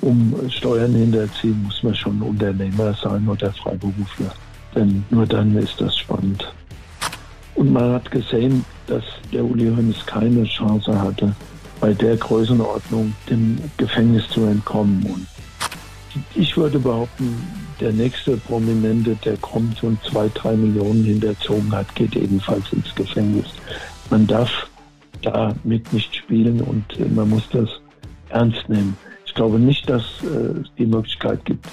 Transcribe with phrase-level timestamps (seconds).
[0.00, 4.32] Um Steuern hinterziehen, muss man schon Unternehmer sein oder Freiberufler.
[4.74, 6.52] Denn nur dann ist das spannend.
[7.56, 9.02] Und man hat gesehen, dass
[9.32, 11.34] der Uli Hoeneß keine Chance hatte,
[11.80, 15.04] bei der Größenordnung dem Gefängnis zu entkommen.
[15.06, 15.26] Und
[16.34, 22.16] ich würde behaupten, der nächste Prominente, der kommt und zwei, drei Millionen hinterzogen hat, geht
[22.16, 23.46] ebenfalls ins Gefängnis.
[24.10, 24.68] Man darf
[25.22, 27.68] damit nicht spielen und man muss das
[28.28, 28.96] ernst nehmen.
[29.24, 31.66] Ich glaube nicht, dass es die Möglichkeit gibt,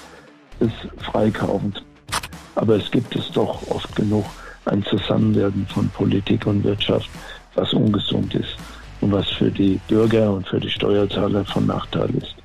[0.60, 0.72] es
[1.04, 1.74] freikaufen.
[2.56, 4.26] Aber es gibt es doch oft genug
[4.66, 7.10] ein Zusammenwirken von Politik und Wirtschaft,
[7.56, 8.56] was ungesund ist
[9.02, 12.36] und was für die Bürger und für die Steuerzahler von Nachteil ist.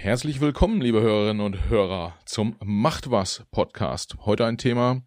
[0.00, 4.14] Herzlich willkommen, liebe Hörerinnen und Hörer, zum Macht was Podcast.
[4.24, 5.02] Heute ein Thema,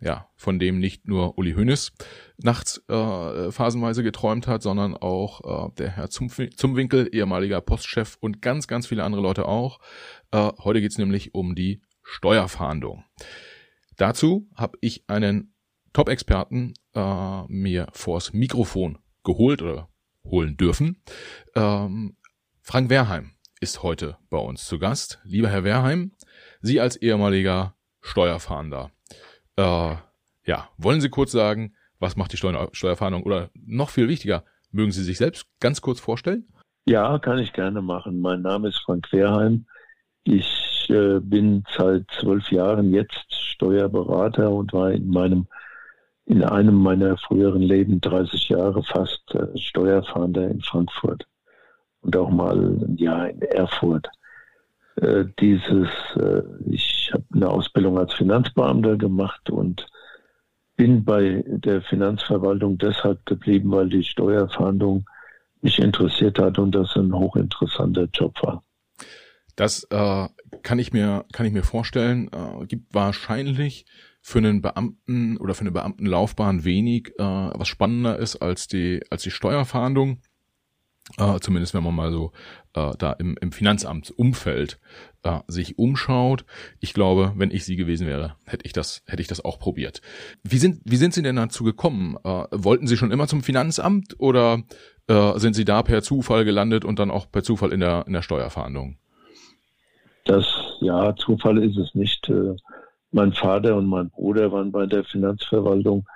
[0.00, 1.92] ja, von dem nicht nur Uli Hoeneß
[2.38, 8.66] nachts äh, phasenweise geträumt hat, sondern auch äh, der Herr Zumwinkel, ehemaliger Postchef und ganz,
[8.66, 9.78] ganz viele andere Leute auch.
[10.32, 13.04] Äh, heute geht's nämlich um die Steuerfahndung.
[13.96, 15.54] Dazu habe ich einen
[15.92, 19.90] Top-Experten äh, mir vors Mikrofon geholt oder
[20.24, 21.04] holen dürfen.
[21.54, 22.16] Ähm,
[22.62, 25.20] Frank Werheim ist heute bei uns zu Gast.
[25.24, 26.12] Lieber Herr Werheim,
[26.60, 28.90] Sie als ehemaliger Steuerfahnder,
[29.56, 29.94] äh,
[30.46, 33.22] ja, wollen Sie kurz sagen, was macht die Steuer Steuerfahndung?
[33.22, 36.46] Oder noch viel wichtiger, mögen Sie sich selbst ganz kurz vorstellen?
[36.86, 38.20] Ja, kann ich gerne machen.
[38.20, 39.66] Mein Name ist Frank Wehrheim.
[40.24, 45.46] Ich äh, bin seit zwölf Jahren jetzt Steuerberater und war in meinem
[46.26, 51.26] in einem meiner früheren Leben 30 Jahre fast äh, Steuerfahnder in Frankfurt
[52.04, 54.08] und auch mal ein Jahr in Erfurt.
[54.96, 59.86] Äh, dieses, äh, ich habe eine Ausbildung als Finanzbeamter gemacht und
[60.76, 65.08] bin bei der Finanzverwaltung deshalb geblieben, weil die Steuerfahndung
[65.62, 68.62] mich interessiert hat und das ein hochinteressanter Job war.
[69.56, 70.28] Das äh,
[70.62, 72.28] kann ich mir kann ich mir vorstellen.
[72.32, 73.86] Äh, gibt wahrscheinlich
[74.20, 79.22] für einen Beamten oder für eine Beamtenlaufbahn wenig, äh, was spannender ist als die als
[79.22, 80.20] die Steuerfahndung.
[81.18, 82.32] Äh, zumindest wenn man mal so
[82.74, 84.78] äh, da im, im Finanzamtsumfeld
[85.22, 86.44] äh, sich umschaut.
[86.80, 90.00] Ich glaube, wenn ich sie gewesen wäre, hätte ich das, hätte ich das auch probiert.
[90.42, 92.16] Wie sind, wie sind Sie denn dazu gekommen?
[92.24, 94.62] Äh, wollten Sie schon immer zum Finanzamt oder
[95.06, 98.14] äh, sind Sie da per Zufall gelandet und dann auch per Zufall in der, in
[98.14, 98.96] der Steuerfahndung?
[100.24, 100.46] Das,
[100.80, 102.28] ja, Zufall ist es nicht.
[102.30, 102.56] Äh,
[103.12, 106.06] mein Vater und mein Bruder waren bei der Finanzverwaltung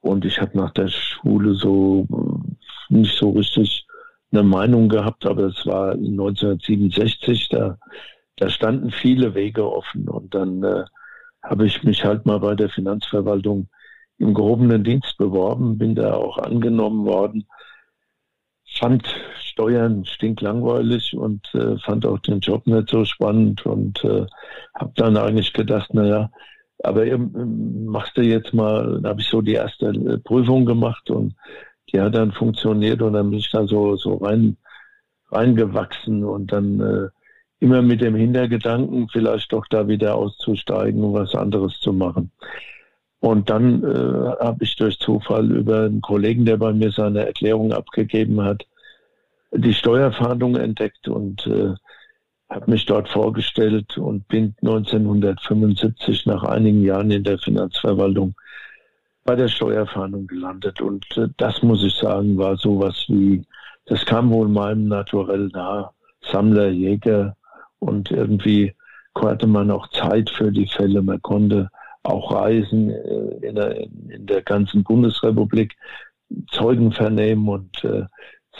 [0.00, 3.86] und ich habe nach der Schule so äh, nicht so richtig
[4.32, 7.78] eine Meinung gehabt, aber es war 1967, da,
[8.36, 10.08] da standen viele Wege offen.
[10.08, 10.84] Und dann äh,
[11.42, 13.68] habe ich mich halt mal bei der Finanzverwaltung
[14.18, 17.46] im gehobenen Dienst beworben, bin da auch angenommen worden,
[18.78, 19.02] fand
[19.40, 24.26] Steuern stinklangweilig und äh, fand auch den Job nicht so spannend und äh,
[24.78, 26.30] habe dann eigentlich gedacht, naja,
[26.82, 31.34] aber ähm, machst du jetzt mal, habe ich so die erste äh, Prüfung gemacht und
[31.92, 34.56] die hat dann funktioniert und dann bin ich da so, so rein,
[35.30, 37.08] reingewachsen und dann äh,
[37.60, 42.30] immer mit dem Hintergedanken, vielleicht doch da wieder auszusteigen und was anderes zu machen.
[43.20, 47.72] Und dann äh, habe ich durch Zufall über einen Kollegen, der bei mir seine Erklärung
[47.72, 48.66] abgegeben hat,
[49.52, 51.74] die Steuerfahndung entdeckt und äh,
[52.48, 58.34] habe mich dort vorgestellt und bin 1975 nach einigen Jahren in der Finanzverwaltung
[59.24, 60.80] bei der Steuerfahndung gelandet.
[60.80, 63.44] Und äh, das muss ich sagen, war sowas wie,
[63.86, 65.92] das kam wohl meinem Naturell nah,
[66.22, 67.36] Sammler, Jäger
[67.78, 68.74] und irgendwie
[69.14, 71.02] hatte man auch Zeit für die Fälle.
[71.02, 71.68] Man konnte
[72.02, 75.76] auch reisen äh, in, der, in der ganzen Bundesrepublik,
[76.52, 78.04] Zeugen vernehmen und äh,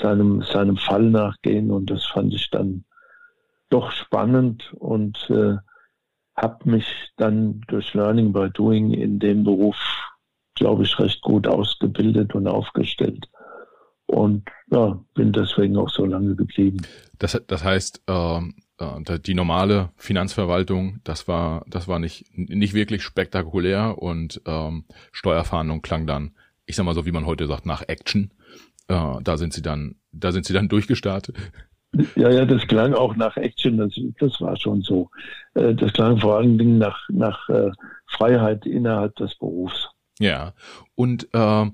[0.03, 1.71] seinem, seinem Fall nachgehen.
[1.71, 2.85] Und das fand ich dann
[3.71, 5.57] doch spannend und äh,
[6.37, 9.77] habe mich dann durch Learning by Doing in dem Beruf
[10.61, 13.27] glaube ich, recht gut ausgebildet und aufgestellt.
[14.07, 16.83] Und ja, bin deswegen auch so lange geblieben.
[17.19, 23.03] Das, das heißt, ähm, äh, die normale Finanzverwaltung, das war, das war nicht, nicht wirklich
[23.03, 26.33] spektakulär und ähm, Steuerfahndung klang dann,
[26.67, 28.31] ich sag mal so, wie man heute sagt, nach Action.
[28.89, 31.37] Äh, da sind sie dann, da sind sie dann durchgestartet.
[32.15, 35.11] Ja, ja, das klang auch nach Action, das, das war schon so.
[35.55, 37.71] Äh, das klang vor allen Dingen nach, nach äh,
[38.07, 39.89] Freiheit innerhalb des Berufs.
[40.21, 40.53] Ja,
[40.95, 41.71] und äh,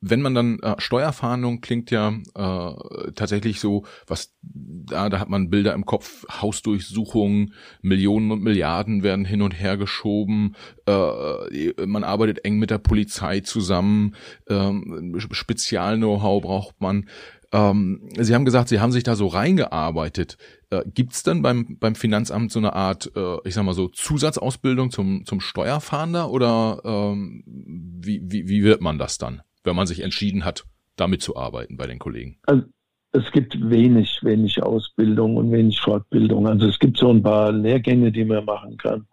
[0.00, 5.50] wenn man dann äh, Steuerfahndung klingt ja äh, tatsächlich so, was da, da hat man
[5.50, 10.54] Bilder im Kopf, Hausdurchsuchungen, Millionen und Milliarden werden hin und her geschoben,
[10.86, 14.14] äh, man arbeitet eng mit der Polizei zusammen,
[14.46, 14.70] äh,
[15.18, 17.08] Spezial-Know-how braucht man.
[17.52, 20.36] Ähm, Sie haben gesagt, Sie haben sich da so reingearbeitet.
[20.70, 23.88] Äh, Gibt es denn beim, beim Finanzamt so eine Art, äh, ich sag mal so,
[23.88, 29.42] Zusatzausbildung zum, zum Steuerfahnder oder ähm, wie, wie, wie wird man das dann?
[29.68, 30.64] wenn man sich entschieden hat,
[30.96, 32.38] damit zu arbeiten bei den Kollegen?
[32.46, 32.64] Also,
[33.12, 36.46] es gibt wenig, wenig Ausbildung und wenig Fortbildung.
[36.46, 39.06] Also es gibt so ein paar Lehrgänge, die man machen kann.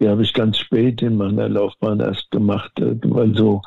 [0.00, 3.60] Die habe ich ganz spät in meiner Laufbahn erst gemacht, äh, weil so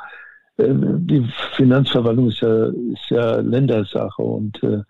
[0.57, 4.81] die Finanzverwaltung ist ja, ist ja Ländersache und äh,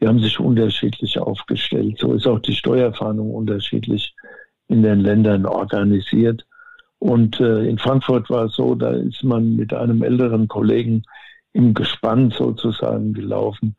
[0.00, 1.98] die haben sich unterschiedlich aufgestellt.
[1.98, 4.14] So ist auch die Steuerfahndung unterschiedlich
[4.68, 6.44] in den Ländern organisiert.
[6.98, 11.02] Und äh, in Frankfurt war es so, da ist man mit einem älteren Kollegen
[11.52, 13.76] im Gespann sozusagen gelaufen,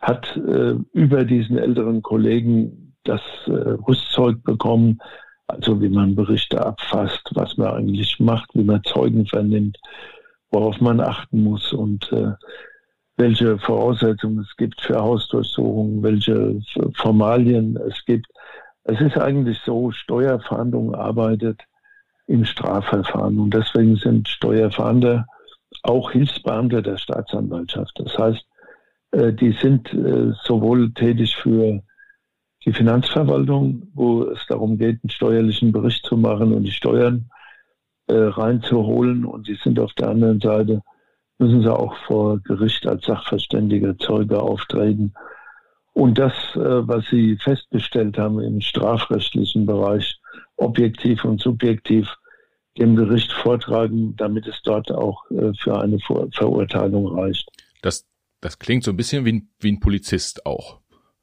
[0.00, 4.98] hat äh, über diesen älteren Kollegen das äh, Rüstzeug bekommen,
[5.46, 9.78] also wie man Berichte abfasst, was man eigentlich macht, wie man Zeugen vernimmt,
[10.50, 12.32] worauf man achten muss und äh,
[13.16, 16.60] welche Voraussetzungen es gibt für Hausdurchsuchungen, welche
[16.94, 18.26] Formalien es gibt.
[18.84, 21.60] Es ist eigentlich so, Steuerfahndung arbeitet
[22.26, 23.38] im Strafverfahren.
[23.38, 25.26] Und deswegen sind Steuerfahnder
[25.82, 27.92] auch Hilfsbeamte der Staatsanwaltschaft.
[27.96, 28.46] Das heißt,
[29.12, 31.82] äh, die sind äh, sowohl tätig für
[32.64, 37.30] die Finanzverwaltung, wo es darum geht, einen steuerlichen Bericht zu machen und die Steuern
[38.10, 39.24] äh, reinzuholen.
[39.24, 40.82] Und sie sind auf der anderen Seite,
[41.38, 45.14] müssen sie auch vor Gericht als sachverständiger Zeuge auftreten.
[45.92, 50.20] Und das, was sie festgestellt haben im strafrechtlichen Bereich,
[50.56, 52.06] objektiv und subjektiv,
[52.78, 57.48] dem Gericht vortragen, damit es dort auch äh, für eine Ver Verurteilung reicht.
[57.82, 58.06] Das,
[58.40, 60.80] das klingt so ein bisschen wie ein, wie ein Polizist auch.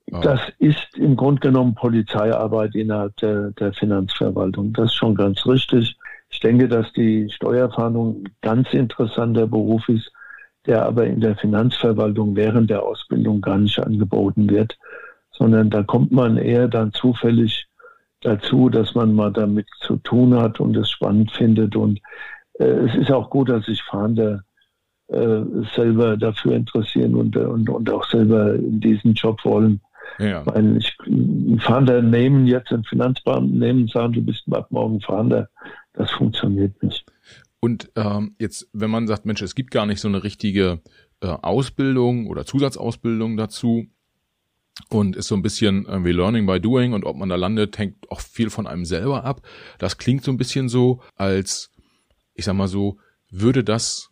[0.10, 4.72] Das ist im Grunde genommen Polizeiarbeit innerhalb der, der Finanzverwaltung.
[4.72, 5.98] Das ist schon ganz richtig.
[6.38, 10.12] Ich denke, dass die Steuerfahndung ein ganz interessanter Beruf ist,
[10.68, 14.78] der aber in der Finanzverwaltung während der Ausbildung gar nicht angeboten wird,
[15.32, 17.66] sondern da kommt man eher dann zufällig
[18.22, 21.76] dazu, dass man mal damit zu tun hat und es spannend findet.
[21.76, 22.00] Und
[22.60, 24.44] äh, es ist auch gut, dass sich Fahnder
[25.08, 25.40] äh,
[25.76, 29.82] selber dafür interessieren und, und, und auch selber in diesen Job wollen.
[30.20, 30.46] Ja.
[30.46, 35.50] Weil ich, ein Fahnder nehmen jetzt, einen Finanzbeamten nehmen, sagen, du bist ab morgen Fahnder,
[35.98, 37.06] das funktioniert nicht.
[37.60, 40.82] Und ähm, jetzt, wenn man sagt, Mensch, es gibt gar nicht so eine richtige
[41.22, 43.88] äh, Ausbildung oder Zusatzausbildung dazu,
[44.90, 48.10] und ist so ein bisschen irgendwie Learning by Doing und ob man da landet, hängt
[48.12, 49.42] auch viel von einem selber ab.
[49.80, 51.72] Das klingt so ein bisschen so, als,
[52.34, 52.98] ich sag mal so,
[53.30, 54.07] würde das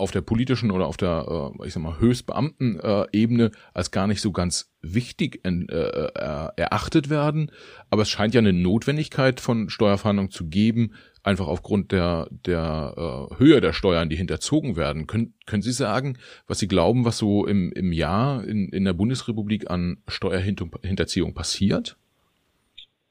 [0.00, 4.20] auf der politischen oder auf der, äh, ich sag mal, Höchstbeamten-Ebene äh, als gar nicht
[4.20, 5.66] so ganz wichtig äh,
[6.56, 7.52] erachtet werden.
[7.90, 13.36] Aber es scheint ja eine Notwendigkeit von Steuerfahndung zu geben, einfach aufgrund der, der äh,
[13.38, 15.06] Höhe der Steuern, die hinterzogen werden.
[15.06, 16.16] Können, können Sie sagen,
[16.46, 21.96] was Sie glauben, was so im, im Jahr in, in der Bundesrepublik an Steuerhinterziehung passiert?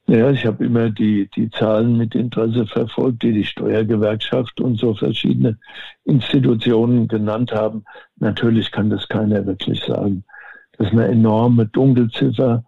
[0.10, 4.96] Ja, ich habe immer die, die Zahlen mit Interesse verfolgt, die die Steuergewerkschaft und so
[4.96, 5.60] verschiedene
[6.04, 7.84] Institutionen genannt haben.
[8.16, 10.24] Natürlich kann das keiner wirklich sagen.
[10.72, 12.64] Das ist eine enorme Dunkelziffer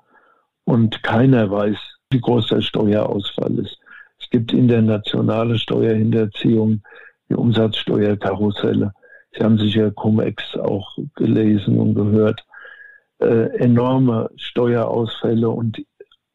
[0.65, 1.77] und keiner weiß,
[2.11, 3.79] wie groß der Steuerausfall ist.
[4.19, 6.83] Es gibt internationale Steuerhinterziehung,
[7.27, 8.93] die Umsatzsteuerkarusselle.
[9.31, 12.45] Sie haben sicher Cum-Ex auch gelesen und gehört.
[13.17, 15.81] Äh, enorme Steuerausfälle und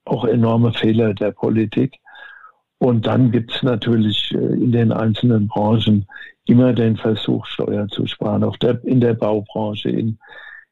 [0.07, 1.99] auch enorme Fehler der Politik.
[2.79, 6.07] Und dann gibt es natürlich äh, in den einzelnen Branchen
[6.47, 8.45] immer den Versuch, Steuern zu sparen.
[8.45, 10.19] Auch der, in der Baubranche, in,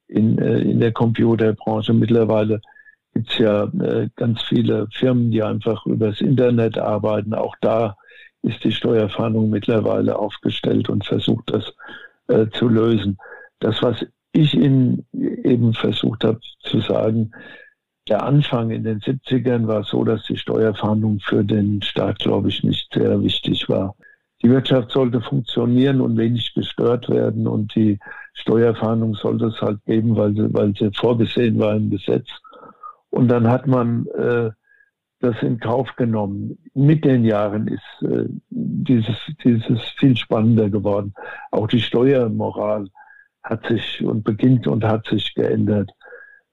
[0.09, 2.61] in, äh, in der Computerbranche mittlerweile
[3.14, 7.33] gibt es ja äh, ganz viele Firmen, die einfach übers Internet arbeiten.
[7.33, 7.97] Auch da
[8.43, 11.73] ist die Steuerfahndung mittlerweile aufgestellt und versucht das
[12.29, 13.17] äh, zu lösen.
[13.61, 17.31] Das, was ich Ihnen eben versucht habe zu sagen,
[18.08, 22.62] der Anfang in den 70ern war so, dass die Steuerfahndung für den Staat, glaube ich,
[22.62, 23.94] nicht sehr wichtig war.
[24.42, 27.99] Die Wirtschaft sollte funktionieren und wenig gestört werden und die
[28.34, 32.28] Steuerfahndung sollte es halt geben, weil sie, weil sie vorgesehen war im Gesetz.
[33.08, 34.50] Und dann hat man äh,
[35.20, 36.58] das in Kauf genommen.
[36.75, 41.14] Mit den Jahren ist äh, dieses, dieses viel spannender geworden.
[41.50, 42.88] Auch die Steuermoral
[43.42, 45.90] hat sich und beginnt und hat sich geändert.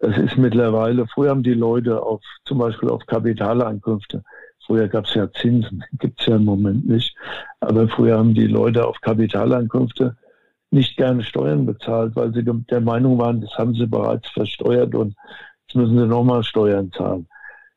[0.03, 4.23] Es ist mittlerweile, früher haben die Leute auf, zum Beispiel auf Kapitaleinkünfte,
[4.65, 7.15] früher gab es ja Zinsen, gibt es ja im Moment nicht,
[7.59, 10.17] aber früher haben die Leute auf Kapitaleinkünfte
[10.71, 15.15] nicht gerne Steuern bezahlt, weil sie der Meinung waren, das haben sie bereits versteuert und
[15.67, 17.27] jetzt müssen sie nochmal Steuern zahlen.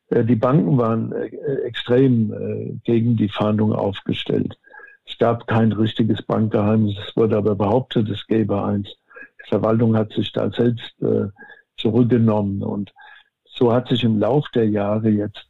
[0.09, 1.27] Äh, die Banken waren äh,
[1.65, 4.57] extrem äh, gegen die Fahndung aufgestellt.
[5.05, 8.87] Es gab kein richtiges Bankgeheimnis, es wurde aber behauptet, es gäbe eins.
[9.45, 10.95] Die Verwaltung hat sich da selbst
[11.85, 12.91] zurückgenommen und
[13.45, 15.47] so hat sich im Lauf der Jahre jetzt,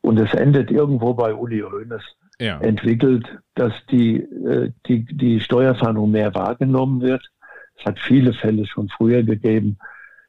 [0.00, 2.02] und es endet irgendwo bei Uli Hoeneß,
[2.40, 2.58] ja.
[2.60, 4.26] entwickelt, dass die,
[4.86, 7.22] die, die Steuerfahndung mehr wahrgenommen wird.
[7.76, 9.78] Es hat viele Fälle schon früher gegeben,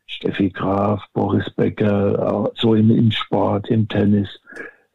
[0.06, 4.28] Steffi Graf, Boris Becker, so im, im Sport, im Tennis,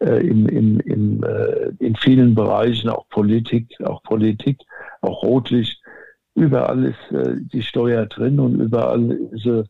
[0.01, 4.59] äh, im, im, im, äh, in vielen Bereichen, auch Politik, auch Politik,
[5.01, 5.81] auch Rotlicht.
[6.35, 9.65] Überall ist äh, die Steuer drin und überall ist, äh,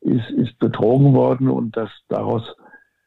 [0.00, 2.42] ist, ist betrogen worden und das daraus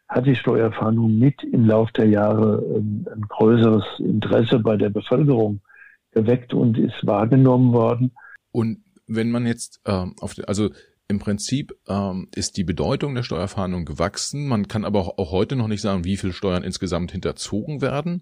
[0.07, 5.61] hat die Steuerfahndung mit im Lauf der Jahre ein, ein größeres Interesse bei der Bevölkerung
[6.11, 8.11] geweckt und ist wahrgenommen worden.
[8.51, 10.69] Und wenn man jetzt ähm, auf, also
[11.11, 14.47] im Prinzip ähm, ist die Bedeutung der Steuerfahndung gewachsen.
[14.47, 18.21] Man kann aber auch, auch heute noch nicht sagen, wie viel Steuern insgesamt hinterzogen werden.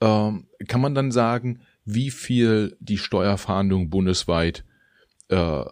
[0.00, 4.64] Ähm, kann man dann sagen, wie viel die Steuerfahndung bundesweit
[5.28, 5.64] äh,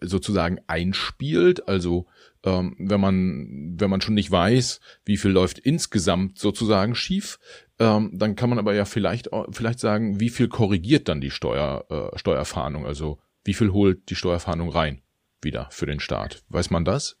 [0.00, 1.68] sozusagen einspielt?
[1.68, 2.06] Also
[2.44, 7.38] ähm, wenn man wenn man schon nicht weiß, wie viel läuft insgesamt sozusagen schief,
[7.78, 11.84] ähm, dann kann man aber ja vielleicht vielleicht sagen, wie viel korrigiert dann die Steuer
[11.90, 12.86] äh, Steuerfahndung?
[12.86, 15.02] Also wie viel holt die Steuerfahndung rein?
[15.42, 16.42] wieder für den Staat.
[16.48, 17.16] Weiß man das?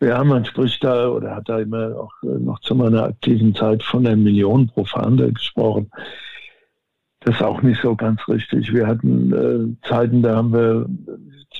[0.00, 4.04] Ja, man spricht da oder hat da immer auch noch zu meiner aktiven Zeit von
[4.04, 5.90] der Million pro Fahnder gesprochen.
[7.24, 8.72] Das ist auch nicht so ganz richtig.
[8.72, 10.86] Wir hatten äh, Zeiten, da haben wir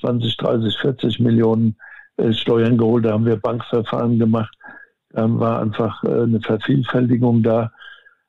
[0.01, 1.77] 20, 30, 40 Millionen
[2.19, 4.55] äh, Steuern geholt, da haben wir Bankverfahren gemacht.
[5.11, 7.73] Da war einfach äh, eine Vervielfältigung da.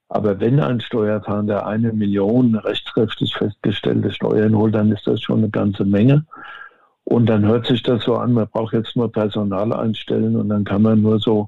[0.07, 5.49] Aber wenn ein Steuerfahnder eine Million rechtskräftig festgestellte Steuern holt, dann ist das schon eine
[5.49, 6.25] ganze Menge.
[7.03, 10.63] Und dann hört sich das so an, man braucht jetzt nur Personal einstellen und dann
[10.63, 11.47] kann man nur so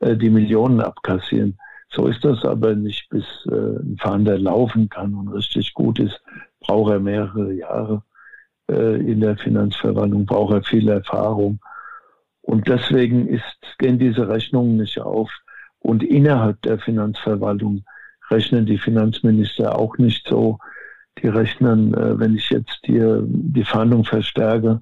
[0.00, 1.56] äh, die Millionen abkassieren.
[1.92, 6.20] So ist das aber nicht, bis äh, ein Fahnder laufen kann und richtig gut ist,
[6.60, 8.02] braucht er mehrere Jahre
[8.70, 11.58] äh, in der Finanzverwaltung, braucht er viel Erfahrung.
[12.42, 13.44] Und deswegen ist,
[13.78, 15.30] gehen diese Rechnungen nicht auf.
[15.80, 17.84] Und innerhalb der Finanzverwaltung
[18.30, 20.58] rechnen die Finanzminister auch nicht so,
[21.18, 24.80] die rechnen, äh, wenn ich jetzt hier die Fahndung verstärke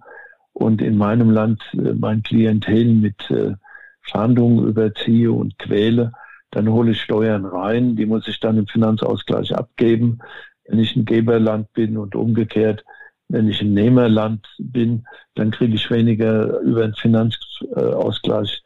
[0.53, 3.55] und in meinem Land äh, mein Klientel mit äh,
[4.03, 6.13] Fahndungen überziehe und quäle,
[6.51, 10.19] dann hole ich Steuern rein, die muss ich dann im Finanzausgleich abgeben,
[10.67, 12.85] wenn ich ein Geberland bin und umgekehrt,
[13.29, 18.63] wenn ich ein Nehmerland bin, dann kriege ich weniger über den Finanzausgleich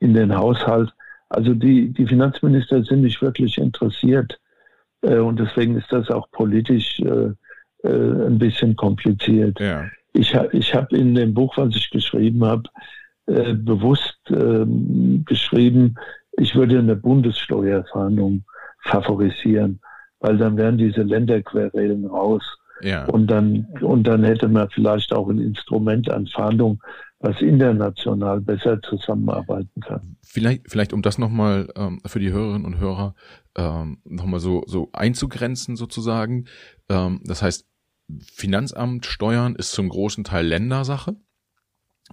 [0.00, 0.92] in den Haushalt.
[1.30, 4.38] Also die, die Finanzminister sind nicht wirklich interessiert,
[5.04, 7.32] äh, und deswegen ist das auch politisch äh,
[7.86, 9.60] äh, ein bisschen kompliziert.
[9.60, 9.84] Ja.
[10.12, 12.62] Ich, ich habe in dem Buch, was ich geschrieben habe,
[13.26, 15.96] bewusst ähm, geschrieben,
[16.36, 18.44] ich würde eine Bundessteuerfahndung
[18.82, 19.80] favorisieren,
[20.20, 22.42] weil dann wären diese Länderquerelen raus.
[22.80, 23.06] Ja.
[23.06, 26.82] Und dann, und dann hätte man vielleicht auch ein Instrument an Fahndung,
[27.20, 30.16] was international besser zusammenarbeiten kann.
[30.22, 33.14] Vielleicht, vielleicht um das nochmal ähm, für die Hörerinnen und Hörer
[33.56, 36.46] ähm, nochmal so, so einzugrenzen sozusagen.
[36.90, 37.66] Ähm, das heißt,
[38.20, 41.16] Finanzamt, Steuern ist zum großen Teil Ländersache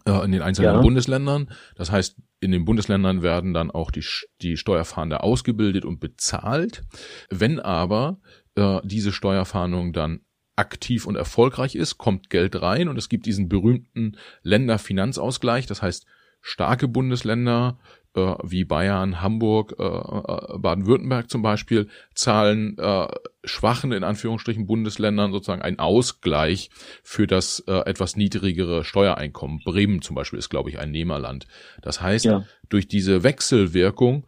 [0.05, 0.81] äh, in den einzelnen ja.
[0.81, 1.49] Bundesländern.
[1.75, 4.03] Das heißt, in den Bundesländern werden dann auch die,
[4.41, 6.83] die Steuerfahnder ausgebildet und bezahlt.
[7.29, 8.19] Wenn aber
[8.55, 10.21] äh, diese Steuerfahndung dann
[10.55, 15.67] aktiv und erfolgreich ist, kommt Geld rein und es gibt diesen berühmten Länderfinanzausgleich.
[15.67, 16.05] Das heißt,
[16.41, 17.79] starke Bundesländer
[18.15, 23.07] äh, wie Bayern, Hamburg, äh, äh, Baden-Württemberg zum Beispiel, zahlen äh,
[23.43, 26.69] schwachen, in Anführungsstrichen, Bundesländern sozusagen einen Ausgleich
[27.03, 29.61] für das äh, etwas niedrigere Steuereinkommen.
[29.63, 31.47] Bremen zum Beispiel ist, glaube ich, ein Nehmerland.
[31.81, 32.45] Das heißt, ja.
[32.69, 34.25] durch diese Wechselwirkung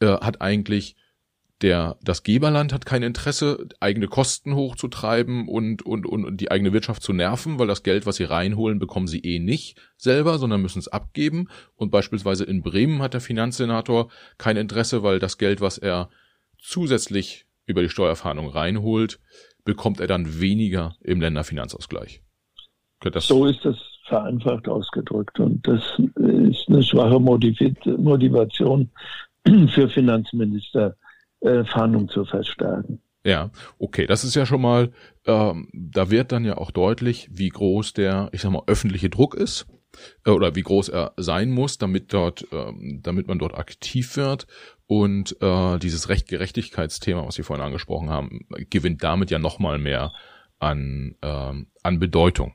[0.00, 0.96] äh, hat eigentlich
[1.62, 7.02] der, das Geberland hat kein Interesse, eigene Kosten hochzutreiben und, und, und die eigene Wirtschaft
[7.02, 10.80] zu nerven, weil das Geld, was sie reinholen, bekommen sie eh nicht selber, sondern müssen
[10.80, 11.48] es abgeben.
[11.74, 16.10] Und beispielsweise in Bremen hat der Finanzsenator kein Interesse, weil das Geld, was er
[16.58, 19.18] zusätzlich über die Steuerfahndung reinholt,
[19.64, 22.22] bekommt er dann weniger im Länderfinanzausgleich.
[23.20, 25.40] so ist das vereinfacht ausgedrückt.
[25.40, 25.82] Und das
[26.16, 28.90] ist eine schwache Motivation
[29.68, 30.96] für Finanzminister
[31.40, 33.00] äh, Fahndung zu verstärken.
[33.24, 33.50] Ja,
[33.80, 34.92] okay, das ist ja schon mal,
[35.26, 39.34] ähm, da wird dann ja auch deutlich, wie groß der, ich sag mal, öffentliche Druck
[39.34, 39.66] ist
[40.24, 44.46] äh, oder wie groß er sein muss, damit dort, ähm, damit man dort aktiv wird
[44.86, 50.12] und äh, dieses Rechtgerechtigkeitsthema, was Sie vorhin angesprochen haben, gewinnt damit ja nochmal mehr
[50.60, 52.54] an, ähm, an Bedeutung.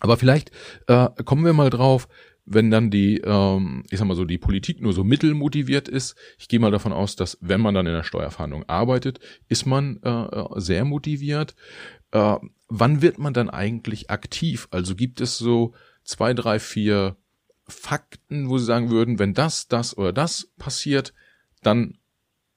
[0.00, 0.50] Aber vielleicht
[0.86, 2.08] äh, kommen wir mal drauf,
[2.46, 6.16] wenn dann die, ähm, ich sag mal so, die Politik nur so mittelmotiviert ist.
[6.38, 10.00] Ich gehe mal davon aus, dass wenn man dann in der Steuerverhandlung arbeitet, ist man
[10.02, 11.54] äh, äh sehr motiviert.
[12.10, 12.36] Äh,
[12.68, 14.68] wann wird man dann eigentlich aktiv?
[14.70, 15.72] Also gibt es so
[16.04, 17.16] zwei, drei, vier
[17.66, 21.14] Fakten, wo Sie sagen würden, wenn das, das oder das passiert,
[21.62, 21.96] dann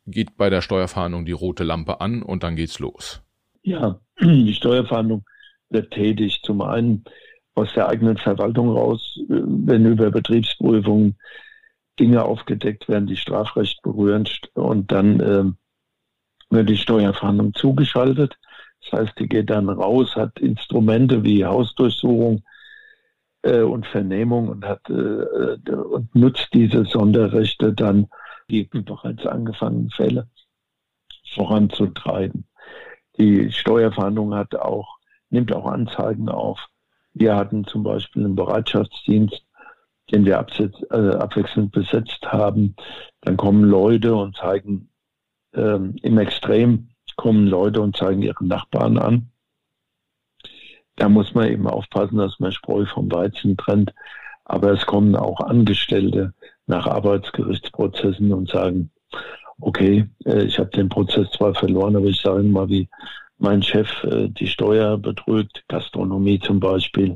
[0.06, 3.22] geht bei der Steuerfahndung die rote Lampe an und dann geht's los.
[3.64, 5.24] Ja, die Steuerfahndung
[5.70, 6.42] wird tätig.
[6.44, 7.06] Zum einen
[7.58, 11.18] aus der eigenen Verwaltung raus, wenn über Betriebsprüfungen
[12.00, 15.44] Dinge aufgedeckt werden, die Strafrecht berühren und dann äh,
[16.52, 18.38] wird die Steuerfahndung zugeschaltet.
[18.82, 22.44] Das heißt, die geht dann raus, hat Instrumente wie Hausdurchsuchung
[23.42, 28.08] äh, und Vernehmung und hat äh, und nutzt diese Sonderrechte dann,
[28.52, 30.30] die bereits angefangenen Fälle
[31.34, 32.48] voranzutreiben.
[33.18, 35.00] Die Steuerfahndung hat auch,
[35.32, 36.68] nimmt auch Anzeigen auf
[37.20, 39.44] wir hatten zum Beispiel einen Bereitschaftsdienst,
[40.12, 42.76] den wir äh, abwechselnd besetzt haben.
[43.22, 44.90] Dann kommen Leute und zeigen,
[45.54, 49.30] ähm, im Extrem kommen Leute und zeigen ihre Nachbarn an.
[50.96, 53.94] Da muss man eben aufpassen, dass man Spreu vom Weizen trennt.
[54.46, 56.34] Aber es kommen auch Angestellte
[56.68, 58.92] nach Arbeitsgerichtsprozessen und sagen,
[59.60, 62.88] okay, äh, ich habe den Prozess zwar verloren, aber ich sage mal, wie
[63.38, 67.16] mein Chef äh, die Steuer betrügt, Gastronomie zum Beispiel.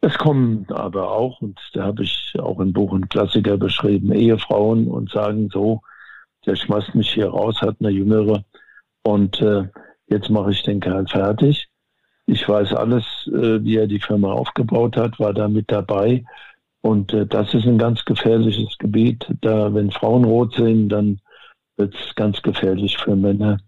[0.00, 4.88] Es kommen aber auch, und da habe ich auch im Buch einen Klassiker beschrieben, Ehefrauen
[4.88, 5.80] und sagen so,
[6.44, 8.44] der schmeißt mich hier raus, hat eine jüngere
[9.02, 9.64] und äh,
[10.08, 11.68] jetzt mache ich den Kerl fertig.
[12.26, 16.24] Ich weiß alles, äh, wie er die Firma aufgebaut hat, war da mit dabei.
[16.80, 19.26] Und äh, das ist ein ganz gefährliches Gebiet.
[19.40, 21.20] Da, wenn Frauen rot sehen, dann
[21.76, 23.58] wird es ganz gefährlich für Männer.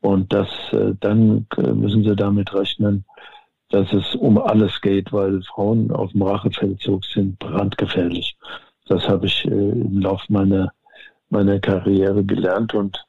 [0.00, 3.04] Und das, äh, dann müssen sie damit rechnen,
[3.70, 8.36] dass es um alles geht, weil Frauen auf dem Rachefeldzug sind brandgefährlich.
[8.88, 10.72] Das habe ich äh, im Laufe meiner,
[11.28, 13.04] meiner Karriere gelernt und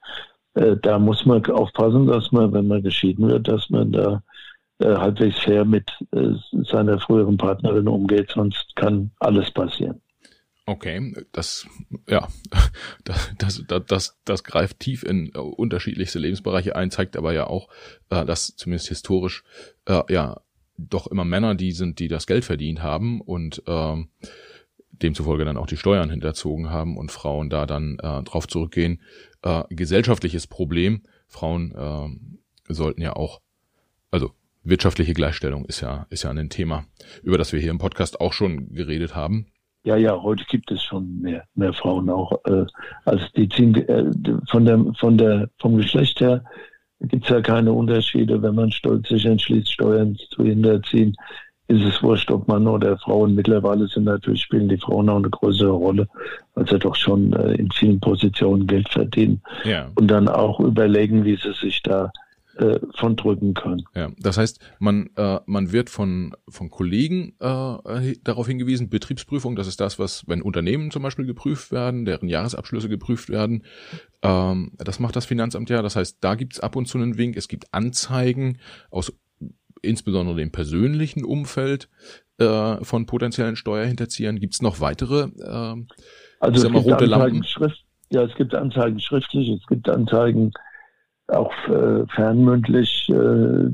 [0.53, 4.21] äh, da muss man aufpassen, dass man, wenn man geschieden wird, dass man da
[4.80, 10.01] äh, halbwegs fair mit äh, seiner früheren Partnerin umgeht, sonst kann alles passieren.
[10.71, 11.67] Okay, das
[12.07, 12.29] ja,
[13.03, 17.45] das, das, das, das, das greift tief in äh, unterschiedlichste Lebensbereiche ein, zeigt aber ja
[17.47, 17.67] auch,
[18.10, 19.43] äh, dass zumindest historisch
[19.86, 20.39] äh, ja
[20.77, 23.97] doch immer Männer die sind, die das Geld verdient haben und äh,
[24.91, 29.01] demzufolge dann auch die Steuern hinterzogen haben und Frauen da dann äh, drauf zurückgehen.
[29.41, 31.01] Äh, gesellschaftliches Problem.
[31.27, 33.41] Frauen äh, sollten ja auch,
[34.10, 34.31] also
[34.63, 36.86] wirtschaftliche Gleichstellung ist ja ist ja ein Thema,
[37.23, 39.47] über das wir hier im Podcast auch schon geredet haben.
[39.84, 42.34] Ja, ja, heute gibt es schon mehr, mehr Frauen auch.
[42.46, 42.65] Äh,
[43.06, 44.12] als die ziehen, äh,
[44.50, 46.44] von der, von der, vom Geschlecht her
[47.02, 48.41] gibt es ja keine Unterschiede.
[48.41, 51.15] Wenn man stolz sich entschließt, Steuern zu hinterziehen,
[51.67, 53.22] ist es wurscht, ob Mann oder Frau.
[53.22, 56.08] Und mittlerweile sind natürlich, spielen die Frauen auch eine größere Rolle,
[56.54, 59.41] weil sie doch schon äh, in vielen Positionen Geld verdienen.
[59.63, 59.89] Ja.
[59.96, 62.12] Und dann auch überlegen, wie sie sich da
[62.57, 63.83] äh, von drücken können.
[63.95, 69.67] Ja, das heißt, man, äh, man wird von, von Kollegen äh, darauf hingewiesen, Betriebsprüfung, das
[69.67, 73.63] ist das, was, wenn Unternehmen zum Beispiel geprüft werden, deren Jahresabschlüsse geprüft werden,
[74.21, 75.81] ähm, das macht das Finanzamt ja.
[75.81, 78.59] Das heißt, da gibt's ab und zu einen Wink, es gibt Anzeigen
[78.89, 79.13] aus
[79.81, 81.89] insbesondere dem persönlichen Umfeld
[82.37, 84.39] äh, von potenziellen Steuerhinterziehern.
[84.39, 85.83] Gibt's noch weitere äh,
[86.41, 90.51] also es gibt Anzeigen Schrift, ja, es gibt Anzeigen schriftlich, es gibt Anzeigen
[91.32, 93.10] auch äh, fernmündlich.
[93.10, 93.67] Äh,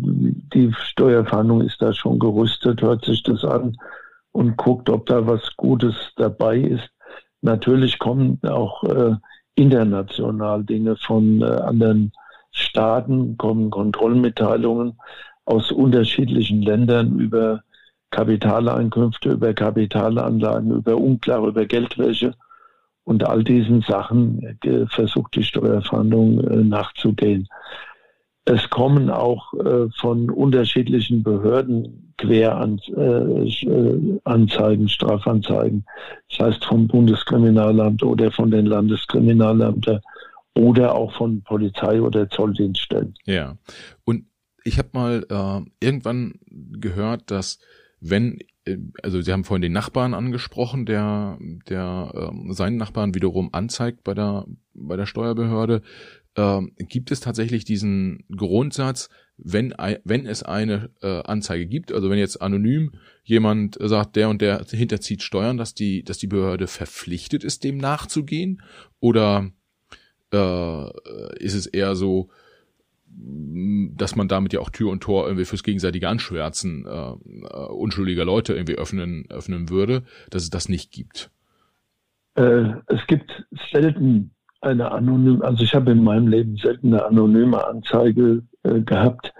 [0.53, 3.77] die Steuerfahndung ist da schon gerüstet, hört sich das an
[4.31, 6.89] und guckt, ob da was Gutes dabei ist.
[7.41, 9.15] Natürlich kommen auch äh,
[9.55, 12.11] international Dinge von äh, anderen
[12.51, 14.97] Staaten, kommen Kontrollmitteilungen
[15.45, 17.61] aus unterschiedlichen Ländern über
[18.11, 22.33] Kapitaleinkünfte, über Kapitalanlagen, über Unklare, über Geldwäsche.
[23.07, 27.47] Und all diesen Sachen äh, versucht die Steuerfahndung äh, nachzugehen.
[28.43, 35.85] Es kommen auch äh, von unterschiedlichen Behörden Queranzeigen, Strafanzeigen.
[36.29, 40.01] Das heißt vom Bundeskriminalamt oder von den Landeskriminalämtern
[40.55, 43.13] oder auch von Polizei oder Zolldienststellen.
[43.23, 43.55] Ja.
[44.03, 44.25] Und
[44.65, 47.59] ich habe mal äh, irgendwann gehört, dass
[47.99, 51.37] wenn äh, also Sie haben vorhin den Nachbarn angesprochen, der,
[51.69, 55.81] der ähm, seinen Nachbarn wiederum anzeigt bei der, bei der Steuerbehörde.
[56.35, 62.19] Ähm, gibt es tatsächlich diesen Grundsatz, wenn, wenn es eine äh, Anzeige gibt, also wenn
[62.19, 62.91] jetzt anonym
[63.23, 67.77] jemand sagt, der und der hinterzieht Steuern, dass die, dass die Behörde verpflichtet ist, dem
[67.77, 68.61] nachzugehen?
[68.99, 69.51] Oder
[70.31, 72.29] äh, ist es eher so,
[73.19, 78.25] dass man damit ja auch Tür und Tor irgendwie fürs gegenseitige Anschwärzen äh, äh, unschuldiger
[78.25, 81.31] Leute irgendwie öffnen, öffnen würde, dass es das nicht gibt.
[82.35, 87.65] Äh, es gibt selten eine anonyme, also ich habe in meinem Leben selten eine anonyme
[87.65, 89.33] Anzeige äh, gehabt,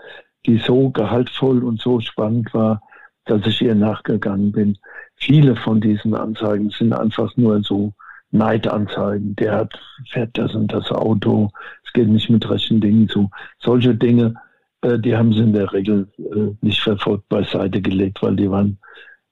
[0.46, 2.82] die so gehaltvoll und so spannend war,
[3.26, 4.78] dass ich ihr nachgegangen bin.
[5.16, 7.94] Viele von diesen Anzeigen sind einfach nur so
[8.32, 9.36] Neidanzeigen.
[9.36, 11.52] Der hat, fährt das und das Auto.
[11.88, 13.30] Es geht nicht mit rechten Dingen zu.
[13.60, 14.36] Solche Dinge,
[14.82, 18.78] äh, die haben sie in der Regel äh, nicht verfolgt beiseite gelegt, weil die waren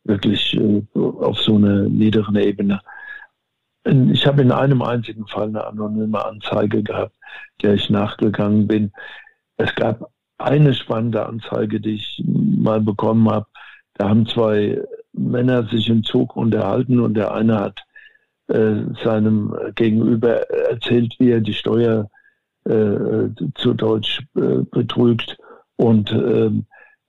[0.05, 2.79] wirklich äh, auf so einer niederen Ebene.
[3.83, 7.15] Ich habe in einem einzigen Fall eine anonyme Anzeige gehabt,
[7.61, 8.91] der ich nachgegangen bin.
[9.57, 13.45] Es gab eine spannende Anzeige, die ich mal bekommen habe.
[13.95, 14.81] Da haben zwei
[15.13, 17.83] Männer sich im Zug unterhalten und der eine hat
[18.47, 22.09] äh, seinem Gegenüber erzählt, wie er die Steuer
[22.65, 25.37] äh, zu Deutsch äh, betrügt
[25.77, 26.51] und äh,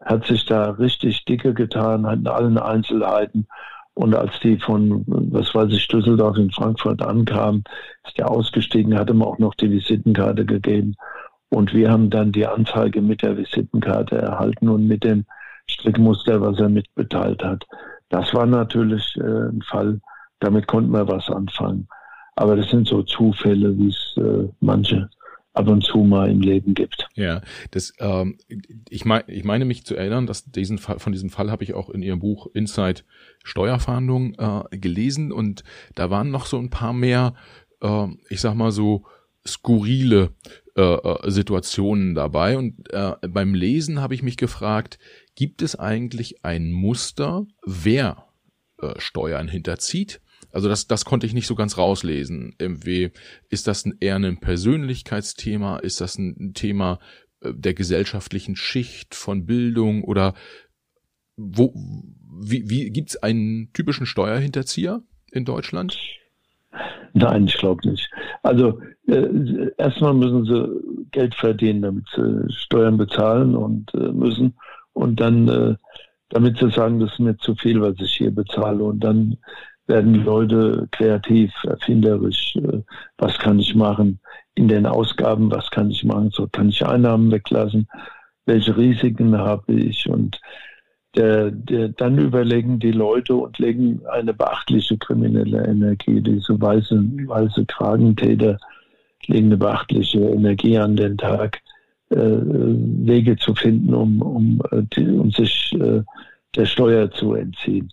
[0.05, 3.47] hat sich da richtig dicke getan, hat in allen Einzelheiten.
[3.95, 7.65] Und als die von, was weiß ich, Düsseldorf in Frankfurt ankamen,
[8.07, 10.95] ist er ausgestiegen, hat ihm auch noch die Visitenkarte gegeben.
[11.49, 15.25] Und wir haben dann die Anzeige mit der Visitenkarte erhalten und mit dem
[15.69, 17.65] Strickmuster, was er mitbeteiligt hat.
[18.11, 20.01] Das war natürlich äh, ein Fall,
[20.41, 21.89] damit konnten wir was anfangen.
[22.37, 25.09] Aber das sind so Zufälle, wie es äh, manche
[25.57, 27.09] ab und zu mal im Leben gibt.
[27.15, 27.41] Ja,
[27.71, 28.39] das, ähm,
[28.89, 31.75] ich, mein, ich meine mich zu erinnern, dass diesen Fall, von diesem Fall habe ich
[31.75, 33.03] auch in Ihrem Buch Inside
[33.43, 35.65] Steuerfahndung äh, gelesen und
[35.95, 37.35] da waren noch so ein paar mehr,
[37.81, 39.05] äh, ich sag mal so
[39.47, 40.31] skurrile
[40.77, 44.99] äh, äh Situationen dabei und äh, beim Lesen habe ich mich gefragt,
[45.37, 48.27] gibt es eigentlich ein Muster, wer
[48.83, 50.21] äh, Steuern hinterzieht?
[50.57, 52.55] Also das, das konnte ich nicht so ganz rauslesen.
[52.59, 53.13] Irgendwie
[53.51, 55.77] ist das eher ein Persönlichkeitsthema?
[55.81, 56.99] Ist das ein Thema
[57.43, 60.33] äh, der gesellschaftlichen Schicht von Bildung oder
[61.37, 61.75] wo,
[62.41, 65.99] wie, wie gibt es einen typischen Steuerhinterzieher in Deutschland?
[67.13, 68.11] Nein, ich glaube nicht.
[68.43, 74.55] Also äh, erstmal müssen sie Geld verdienen, damit sie Steuern bezahlen und äh, müssen.
[74.95, 75.75] Und dann, äh,
[76.31, 78.83] damit sie sagen, das ist mir zu viel, was ich hier bezahle.
[78.83, 79.37] Und dann
[79.87, 82.57] werden die Leute kreativ, erfinderisch.
[82.57, 82.83] Äh,
[83.19, 84.21] was kann ich machen
[84.55, 85.51] in den Ausgaben?
[85.51, 86.31] Was kann ich machen?
[86.31, 87.89] So kann ich Einnahmen weglassen?
[88.47, 90.09] Welche Risiken habe ich?
[90.09, 90.41] Und
[91.17, 96.21] der, der, dann überlegen die Leute und legen eine beachtliche kriminelle Energie.
[96.21, 98.59] Diese weiße, weiße Kragentäter
[99.27, 101.61] legen eine beachtliche Energie an den Tag,
[102.11, 106.03] äh, Wege zu finden, um, um, äh, um sich äh,
[106.55, 107.91] der Steuer zu entziehen.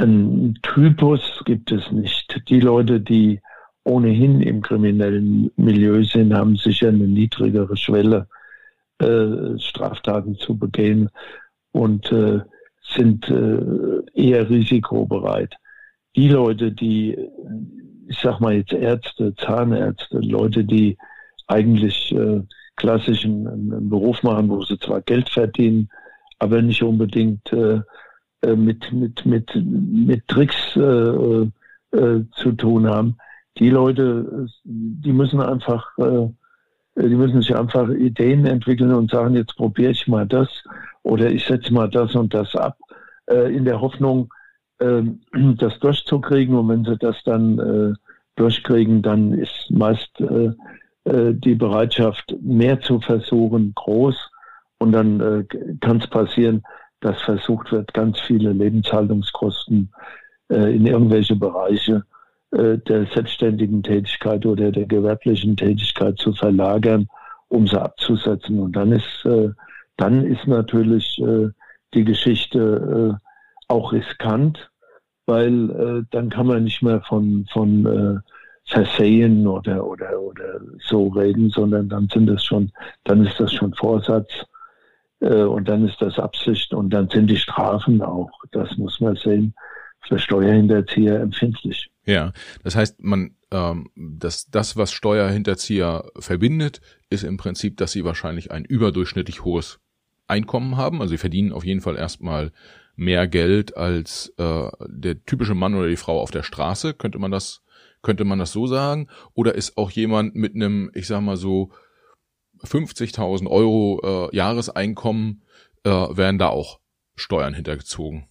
[0.00, 2.42] Ein Typus gibt es nicht.
[2.48, 3.38] Die Leute, die
[3.84, 8.26] ohnehin im kriminellen Milieu sind, haben sicher eine niedrigere Schwelle,
[8.98, 11.10] äh, Straftaten zu begehen
[11.72, 12.40] und äh,
[12.94, 15.54] sind äh, eher risikobereit.
[16.16, 17.18] Die Leute, die,
[18.08, 20.96] ich sag mal jetzt Ärzte, Zahnärzte, Leute, die
[21.46, 22.40] eigentlich äh,
[22.76, 25.90] klassischen einen Beruf machen, wo sie zwar Geld verdienen,
[26.38, 27.80] aber nicht unbedingt äh,
[28.42, 33.16] äh, mit, mit, mit, mit Tricks äh, äh, zu tun haben.
[33.58, 36.28] Die Leute, die müssen einfach, äh,
[36.96, 40.48] die müssen sich einfach Ideen entwickeln und sagen, jetzt probiere ich mal das
[41.02, 42.78] oder ich setze mal das und das ab,
[43.26, 44.32] äh, in der Hoffnung,
[44.78, 46.54] äh, das durchzukriegen.
[46.54, 47.96] Und wenn sie das dann
[48.36, 50.10] durchkriegen, dann ist meist
[51.04, 54.16] die Bereitschaft, mehr zu versuchen, groß.
[54.78, 55.44] Und dann äh,
[55.80, 56.62] kann es passieren,
[57.00, 59.92] dass versucht wird, ganz viele Lebenshaltungskosten
[60.50, 62.04] äh, in irgendwelche Bereiche
[62.52, 67.08] äh, der selbstständigen Tätigkeit oder der gewerblichen Tätigkeit zu verlagern,
[67.48, 68.58] um sie abzusetzen.
[68.58, 69.50] Und dann ist, äh,
[69.96, 71.48] dann ist natürlich äh,
[71.94, 74.70] die Geschichte äh, auch riskant,
[75.26, 78.22] weil äh, dann kann man nicht mehr von, von
[78.64, 82.70] Versehen oder, oder, oder so reden, sondern dann sind das schon,
[83.04, 84.30] dann ist das schon Vorsatz
[85.26, 89.54] und dann ist das Absicht und dann sind die Strafen auch, das muss man sehen,
[90.08, 91.90] für Steuerhinterzieher empfindlich.
[92.06, 92.32] Ja,
[92.64, 96.80] das heißt, man, ähm, das, das, was Steuerhinterzieher verbindet,
[97.10, 99.78] ist im Prinzip, dass sie wahrscheinlich ein überdurchschnittlich hohes
[100.26, 101.00] Einkommen haben.
[101.00, 102.52] Also sie verdienen auf jeden Fall erstmal
[102.96, 106.94] mehr Geld als äh, der typische Mann oder die Frau auf der Straße.
[106.94, 107.62] Könnte man das,
[108.02, 109.08] könnte man das so sagen?
[109.34, 111.70] Oder ist auch jemand mit einem, ich sag mal so,
[112.64, 115.42] 50.000 Euro äh, Jahreseinkommen
[115.84, 116.80] äh, werden da auch
[117.16, 118.24] Steuern hintergezogen.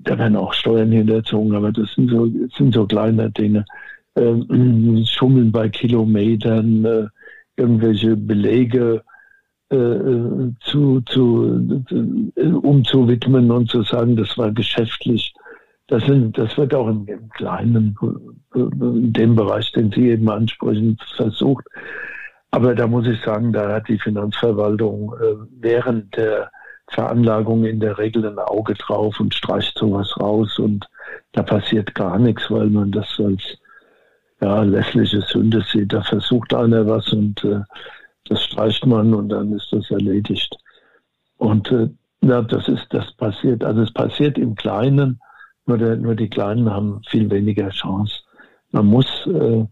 [0.00, 3.64] Da werden auch Steuern hinterzogen, aber das sind so, das sind so kleine Dinge.
[4.16, 7.06] Ähm, Schummeln bei Kilometern, äh,
[7.56, 9.02] irgendwelche Belege
[9.70, 11.84] äh, zu, zu,
[12.36, 15.34] äh, umzuwidmen und zu sagen, das war geschäftlich.
[15.88, 17.96] Das, sind, das wird auch im, im Kleinen,
[18.54, 21.66] äh, in dem Bereich, den Sie eben ansprechen, versucht.
[22.50, 26.50] Aber da muss ich sagen, da hat die Finanzverwaltung äh, während der
[26.90, 30.88] Veranlagung in der Regel ein Auge drauf und streicht sowas raus und
[31.32, 33.42] da passiert gar nichts, weil man das als
[34.40, 35.92] ja, lässliche Sünde sieht.
[35.92, 37.60] Da versucht einer was und äh,
[38.28, 40.56] das streicht man und dann ist das erledigt.
[41.36, 41.88] Und äh,
[42.22, 45.20] ja, das ist, das passiert, also es passiert im Kleinen,
[45.66, 48.14] nur, der, nur die Kleinen haben viel weniger Chance.
[48.72, 49.66] Man muss, äh,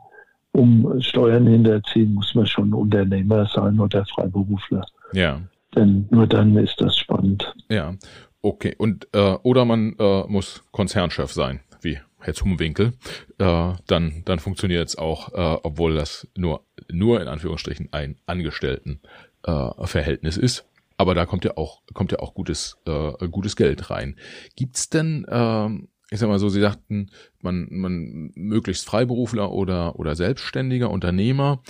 [0.57, 4.85] um Steuern hinterziehen, muss man schon Unternehmer sein oder Freiberufler.
[5.13, 5.43] Ja.
[5.75, 7.55] Denn nur dann ist das spannend.
[7.69, 7.95] Ja,
[8.41, 8.75] okay.
[8.79, 12.95] Und äh, oder man äh, muss Konzernchef sein, wie Herr Zumwinkel.
[13.39, 20.39] Äh, dann dann funktioniert es auch, äh, obwohl das nur nur in Anführungsstrichen ein Angestelltenverhältnis
[20.39, 20.65] äh, ist.
[20.97, 24.17] Aber da kommt ja auch kommt ja auch gutes äh, gutes Geld rein.
[24.57, 25.69] Gibt's denn äh,
[26.11, 27.11] ich sag mal so, Sie sagten,
[27.43, 31.63] man, man möglichst Freiberufler oder, oder selbstständiger Unternehmer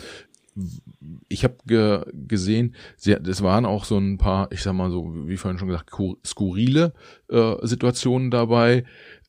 [1.29, 5.37] ich habe ge gesehen, es waren auch so ein paar, ich sag mal so, wie
[5.37, 5.91] vorhin schon gesagt,
[6.25, 6.95] skurrile
[7.29, 8.85] äh, Situationen dabei.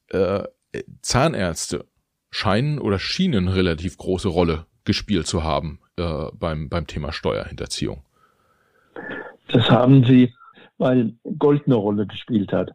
[0.09, 0.43] Äh,
[1.01, 1.85] Zahnärzte
[2.29, 8.03] scheinen oder schienen relativ große Rolle gespielt zu haben äh, beim, beim Thema Steuerhinterziehung.
[9.49, 10.33] Das haben sie,
[10.77, 12.71] weil Gold eine Rolle gespielt hat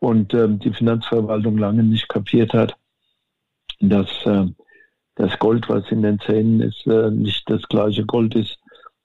[0.00, 2.76] und ähm, die Finanzverwaltung lange nicht kapiert hat,
[3.80, 4.46] dass äh,
[5.14, 8.58] das Gold, was in den Zähnen ist, äh, nicht das gleiche Gold ist,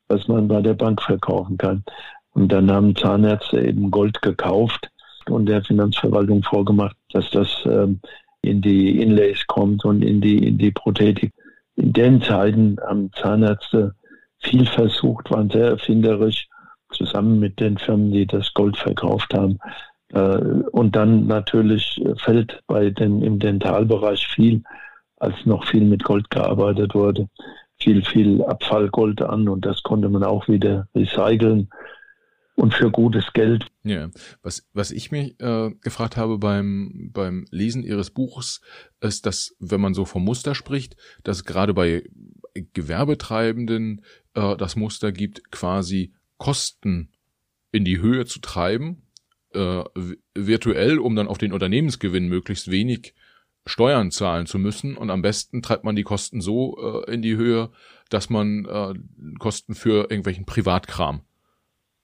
[0.08, 1.84] was man bei der Bank verkaufen kann.
[2.32, 4.90] Und dann haben Zahnärzte eben Gold gekauft
[5.30, 8.00] und der Finanzverwaltung vorgemacht, dass das ähm,
[8.42, 11.34] in die Inlays kommt und in die, in die Prothetik.
[11.76, 13.96] In den Zeiten haben Zahnärzte
[14.40, 16.48] viel versucht, waren sehr erfinderisch,
[16.92, 19.60] zusammen mit den Firmen, die das Gold verkauft haben.
[20.14, 20.38] Äh,
[20.72, 24.64] und dann natürlich fällt bei den, im Dentalbereich viel
[25.18, 27.30] als noch viel mit Gold gearbeitet wurde,
[27.78, 31.70] viel, viel Abfallgold an und das konnte man auch wieder recyceln
[32.56, 33.68] und für gutes Geld.
[33.84, 34.10] Ja,
[34.42, 38.62] was, was ich mich äh, gefragt habe beim, beim Lesen Ihres Buches,
[39.02, 42.04] ist, dass, wenn man so vom Muster spricht, dass gerade bei
[42.74, 44.02] Gewerbetreibenden
[44.34, 47.12] äh, das Muster gibt, quasi Kosten
[47.72, 49.05] in die Höhe zu treiben,
[49.56, 49.84] äh,
[50.34, 53.14] virtuell, um dann auf den Unternehmensgewinn möglichst wenig
[53.68, 57.36] Steuern zahlen zu müssen und am besten treibt man die Kosten so äh, in die
[57.36, 57.72] Höhe,
[58.10, 58.94] dass man äh,
[59.40, 61.22] Kosten für irgendwelchen Privatkram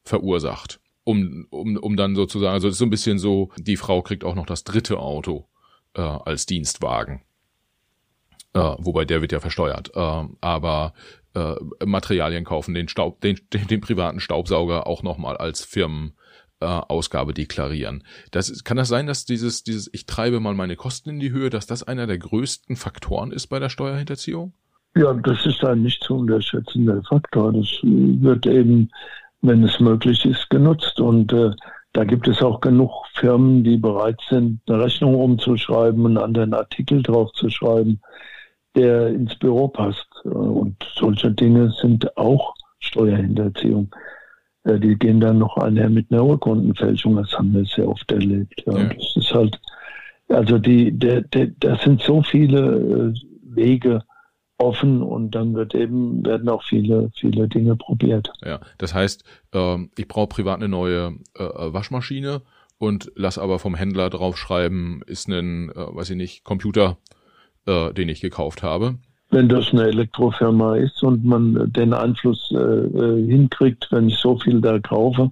[0.04, 0.80] verursacht.
[1.04, 4.24] Um, um, um dann sozusagen, also das ist so ein bisschen so, die Frau kriegt
[4.24, 5.48] auch noch das dritte Auto
[5.96, 7.22] äh, als Dienstwagen.
[8.54, 9.92] Äh, wobei der wird ja versteuert.
[9.96, 10.94] Äh, aber
[11.34, 16.14] äh, Materialien kaufen, den Staub, den, den, den privaten Staubsauger auch nochmal als Firmen
[16.62, 18.04] äh, Ausgabe deklarieren.
[18.32, 21.50] Das kann das sein, dass dieses dieses ich treibe mal meine Kosten in die Höhe,
[21.50, 24.54] dass das einer der größten Faktoren ist bei der Steuerhinterziehung?
[24.95, 27.54] Ja, das ist ein nicht zu unterschätzender Faktor.
[27.54, 28.89] Das wird eben,
[29.41, 31.52] wenn es möglich ist, genutzt und äh,
[31.93, 37.04] da gibt es auch genug Firmen, die bereit sind, eine Rechnung umzuschreiben, einen anderen Artikel
[37.04, 38.02] draufzuschreiben,
[38.76, 40.08] der ins Büro passt.
[40.24, 43.93] Und solche Dinge sind auch Steuerhinterziehung.
[44.63, 47.15] Äh, die gehen dann noch einher mit einer Urkundenfälschung.
[47.15, 48.63] Das haben wir sehr oft erlebt.
[48.65, 48.84] Ja.
[48.86, 49.60] Das ist halt,
[50.30, 54.04] also die, der, der, das sind so viele äh, Wege
[54.58, 58.32] offen und dann wird eben, werden auch viele, viele Dinge probiert.
[58.45, 62.43] Ja, das heißt, ähm, ich brauche privat eine neue äh, Waschmaschine
[62.78, 66.97] und lass aber vom Händler draufschreiben, ist ein, weiß ich nicht, Computer,
[67.67, 68.97] den ich gekauft habe
[69.32, 74.38] wenn das eine Elektrofirma ist und man den Einfluss äh, äh, hinkriegt, wenn ich so
[74.38, 75.32] viel da kaufe,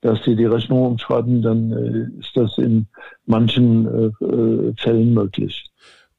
[0.00, 2.86] dass sie die Rechnung umschreiben, dann äh, ist das in
[3.26, 5.70] manchen äh, äh Fällen möglich.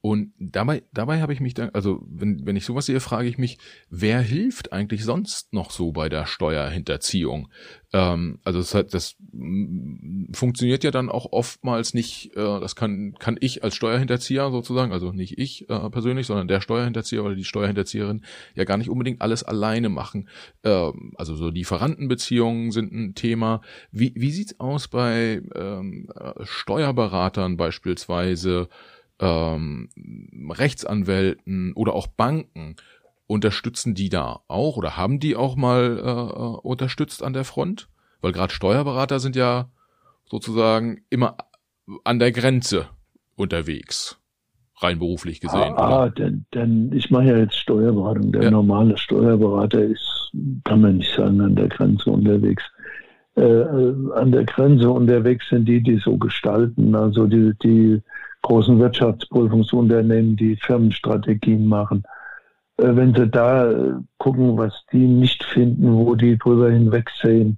[0.01, 3.37] Und dabei, dabei habe ich mich dann, also wenn, wenn ich sowas sehe, frage ich
[3.37, 3.59] mich,
[3.91, 7.49] wer hilft eigentlich sonst noch so bei der Steuerhinterziehung?
[7.93, 9.15] Ähm, also das, das
[10.33, 15.11] funktioniert ja dann auch oftmals nicht, äh, das kann, kann ich als Steuerhinterzieher sozusagen, also
[15.11, 18.23] nicht ich äh, persönlich, sondern der Steuerhinterzieher oder die Steuerhinterzieherin
[18.55, 20.29] ja gar nicht unbedingt alles alleine machen.
[20.63, 23.61] Ähm, also so Lieferantenbeziehungen sind ein Thema.
[23.91, 26.09] Wie, wie sieht's aus bei ähm,
[26.41, 28.67] Steuerberatern beispielsweise?
[29.21, 29.89] Ähm,
[30.49, 32.75] Rechtsanwälten oder auch Banken,
[33.27, 37.87] unterstützen die da auch oder haben die auch mal äh, äh unterstützt an der Front?
[38.19, 39.69] Weil gerade Steuerberater sind ja
[40.25, 41.37] sozusagen immer
[42.03, 42.87] an der Grenze
[43.35, 44.17] unterwegs.
[44.77, 45.73] rein beruflich gesehen.
[45.75, 48.31] Ah, denn, denn ich mache ja jetzt Steuerberatung.
[48.31, 48.51] Der ja.
[48.51, 50.31] normale Steuerberater ist,
[50.63, 52.63] kann man nicht sagen, an der Grenze unterwegs.
[53.35, 58.01] Äh, äh, an der Grenze unterwegs sind die, die so gestalten, also die, die
[58.41, 62.03] großen Wirtschaftsprüfungsunternehmen, die Firmenstrategien machen.
[62.77, 67.57] Äh, wenn sie da äh, gucken, was die nicht finden, wo die drüber hinwegsehen,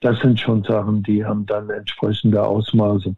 [0.00, 3.14] das sind schon Sachen, die haben dann entsprechende Ausmaße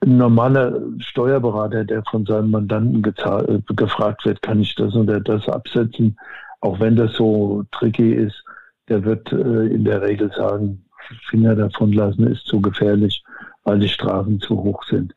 [0.00, 5.48] ein normaler Steuerberater, der von seinem Mandanten äh, gefragt wird, kann ich das oder das
[5.48, 6.18] absetzen,
[6.60, 8.44] auch wenn das so tricky ist,
[8.88, 10.84] der wird in der Regel sagen,
[11.30, 13.22] Finger davon lassen ist zu gefährlich,
[13.64, 15.14] weil die Strafen zu hoch sind.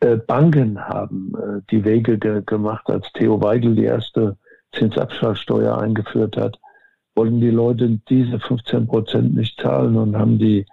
[0.00, 4.36] Äh, Banken haben äh, die Wege ge gemacht, als Theo Weigel die erste
[4.72, 6.58] Zinsabschlagssteuer eingeführt hat,
[7.14, 10.64] wollten die Leute diese 15 Prozent nicht zahlen und haben die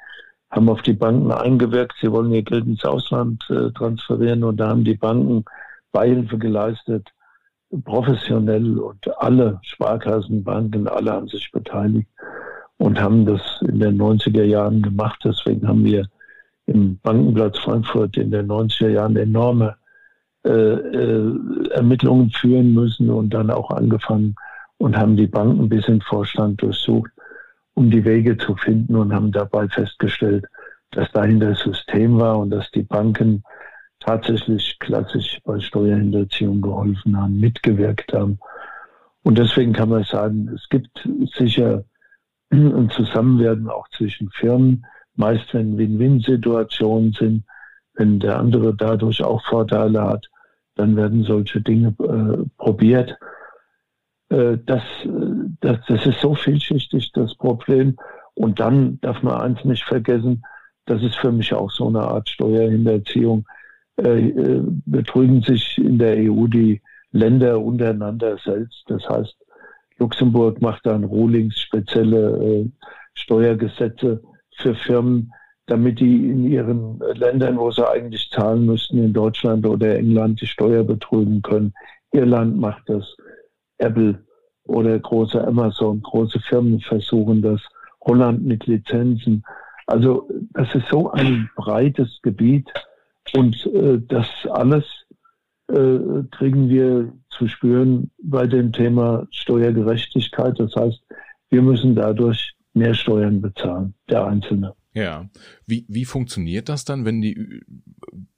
[0.50, 1.94] haben auf die Banken eingewirkt.
[2.02, 5.44] Sie wollen ihr Geld ins Ausland äh, transferieren und da haben die Banken
[5.92, 7.10] Beihilfe geleistet,
[7.84, 12.08] professionell und alle Sparkassen, Banken, alle haben sich beteiligt
[12.78, 15.20] und haben das in den 90er Jahren gemacht.
[15.24, 16.08] Deswegen haben wir
[16.67, 19.75] im Bankenplatz Frankfurt in den 90er Jahren enorme
[20.45, 24.36] äh, äh, Ermittlungen führen müssen und dann auch angefangen
[24.77, 27.12] und haben die Banken bis in Vorstand durchsucht
[27.77, 30.45] um die Wege zu finden und haben dabei festgestellt,
[30.89, 33.43] dass dahinter das System war und dass die Banken
[33.99, 38.39] tatsächlich klassisch bei Steuerhinterziehung geholfen haben, mitgewirkt haben.
[39.21, 41.84] Und deswegen kann man sagen, es gibt sicher
[42.49, 44.84] ein Zusammenwerden auch zwischen Firmen,
[45.17, 47.43] meist wenn Win-Win-Situationen sind,
[47.95, 50.27] wenn der andere dadurch auch Vorteile hat,
[50.75, 53.17] dann werden solche Dinge äh, probiert.
[54.30, 54.84] Äh, das,
[55.62, 57.97] das, das ist so vielschichtig, das Problem.
[58.36, 60.43] Und dann darf man eins nicht vergessen,
[60.86, 63.45] das ist für mich auch so eine Art Steuerhinterziehung.
[63.97, 68.84] Äh, äh, betrügen sich in der EU die Länder untereinander selbst.
[68.88, 69.36] Das heißt,
[69.97, 72.69] Luxemburg macht dann Rulings, spezielle äh,
[73.15, 74.21] Steuergesetze
[74.58, 75.34] für Firmen,
[75.67, 80.48] damit die in ihren Ländern, wo sie eigentlich zahlen müssten, in Deutschland oder England, die
[80.48, 81.74] Steuer betrügen können.
[82.12, 83.15] Irland macht das.
[83.80, 84.24] Apple
[84.63, 87.62] oder große Amazon, große Firmen versuchen das,
[88.02, 89.43] Holland mit Lizenzen.
[89.86, 92.72] Also das ist so ein breites Gebiet
[93.34, 94.86] und äh, das alles
[95.67, 96.00] äh,
[96.32, 100.60] kriegen wir zu spüren bei dem Thema Steuergerechtigkeit.
[100.60, 101.02] Das heißt,
[101.50, 104.74] wir müssen dadurch mehr Steuern bezahlen, der Einzelne.
[104.94, 105.30] Ja.
[105.66, 107.62] Wie, wie funktioniert das dann, wenn die,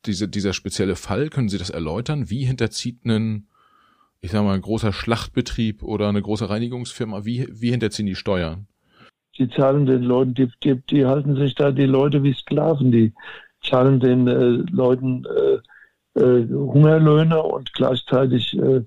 [0.05, 2.29] diese, dieser spezielle Fall, können Sie das erläutern?
[2.29, 3.47] Wie hinterzieht ein
[4.21, 8.67] ich sag mal, ein großer Schlachtbetrieb oder eine große Reinigungsfirma, wie, wie hinterziehen die Steuern?
[9.37, 13.13] Die zahlen den Leuten, die, die, die halten sich da die Leute wie Sklaven, die
[13.63, 18.81] zahlen den äh, Leuten äh, äh, Hungerlöhne und gleichzeitig äh,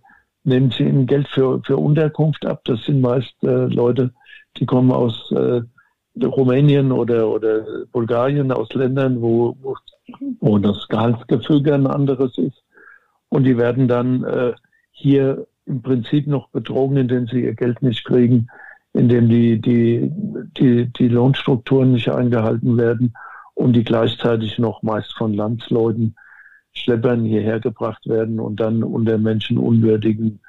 [0.44, 2.62] nehmen sie ihnen Geld für, für Unterkunft ab.
[2.64, 4.12] Das sind meist äh, Leute,
[4.58, 5.62] die kommen aus äh,
[6.22, 9.56] Rumänien oder, oder Bulgarien, aus Ländern, wo,
[10.40, 12.62] wo, das Gehaltsgefüge ein anderes ist.
[13.28, 14.52] Und die werden dann äh,
[14.90, 18.48] hier im Prinzip noch betrogen, indem sie ihr Geld nicht kriegen,
[18.92, 20.12] indem die, die,
[20.58, 23.14] die, die Lohnstrukturen nicht eingehalten werden
[23.54, 26.14] und die gleichzeitig noch meist von Landsleuten,
[26.74, 30.40] Schleppern hierher gebracht werden und dann unter menschenunwürdigen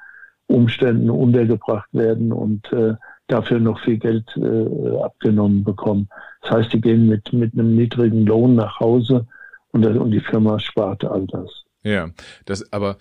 [0.46, 2.94] Umständen untergebracht werden und äh,
[3.26, 6.08] dafür noch viel Geld äh, abgenommen bekommen.
[6.42, 9.26] Das heißt, die gehen mit, mit einem niedrigen Lohn nach Hause
[9.72, 11.64] und, und die Firma spart all das.
[11.82, 12.10] Ja,
[12.44, 12.96] das aber,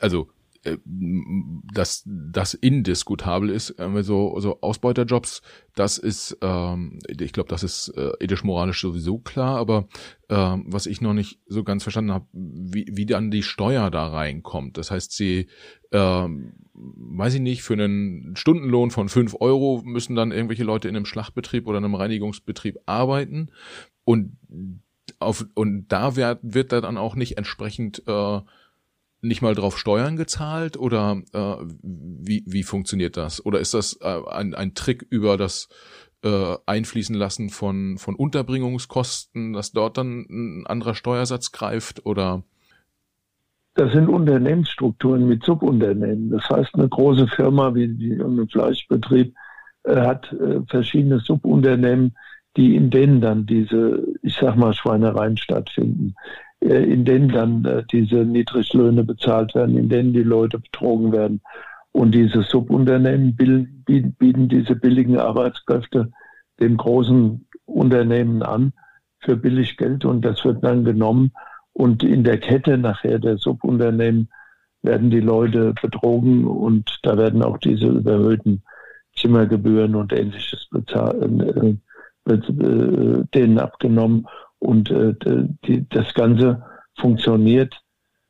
[0.00, 0.28] also
[1.72, 5.42] dass das indiskutabel ist, so, so Ausbeuterjobs,
[5.74, 9.88] das ist, ähm, ich glaube, das ist äh, ethisch-moralisch sowieso klar, aber
[10.28, 14.08] ähm, was ich noch nicht so ganz verstanden habe, wie, wie dann die Steuer da
[14.08, 14.76] reinkommt.
[14.76, 15.48] Das heißt, sie,
[15.92, 20.96] ähm, weiß ich nicht, für einen Stundenlohn von fünf Euro müssen dann irgendwelche Leute in
[20.96, 23.50] einem Schlachtbetrieb oder einem Reinigungsbetrieb arbeiten
[24.04, 24.36] und
[25.20, 28.40] auf, und da wird, wird dann auch nicht entsprechend äh,
[29.20, 33.44] nicht mal drauf Steuern gezahlt oder äh, wie, wie funktioniert das?
[33.44, 35.68] Oder ist das äh, ein, ein Trick über das
[36.22, 42.42] äh, Einfließen lassen von, von Unterbringungskosten, dass dort dann ein anderer Steuersatz greift oder?
[43.74, 46.30] Das sind Unternehmensstrukturen mit Subunternehmen.
[46.30, 49.34] Das heißt, eine große Firma wie die, ein Fleischbetrieb
[49.84, 52.16] äh, hat äh, verschiedene Subunternehmen,
[52.56, 56.14] die in denen dann diese, ich sag mal, Schweinereien stattfinden.
[56.60, 61.40] Äh, in denen dann äh, diese Niedriglöhne bezahlt werden, in denen die Leute betrogen werden.
[61.92, 66.10] Und diese Subunternehmen bieten diese billigen Arbeitskräfte
[66.60, 68.72] den großen Unternehmen an
[69.20, 71.32] für billig Geld und das wird dann genommen
[71.72, 74.28] und in der Kette nachher der Subunternehmen
[74.82, 78.62] werden die Leute betrogen und da werden auch diese überhöhten
[79.16, 81.78] Zimmergebühren und ähnliches bezahlen,
[82.26, 84.26] äh, äh, denen abgenommen.
[84.58, 85.14] Und äh,
[85.64, 86.64] die, das Ganze
[86.98, 87.74] funktioniert,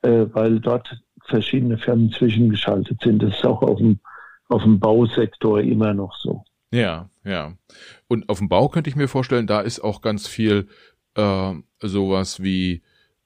[0.03, 3.23] äh, weil dort verschiedene Firmen zwischengeschaltet sind.
[3.23, 3.99] Das ist auch auf dem,
[4.49, 6.45] auf dem Bausektor immer noch so.
[6.71, 7.55] Ja, ja.
[8.09, 10.69] Und auf dem Bau könnte ich mir vorstellen, da ist auch ganz viel
[11.15, 12.83] äh, sowas wie,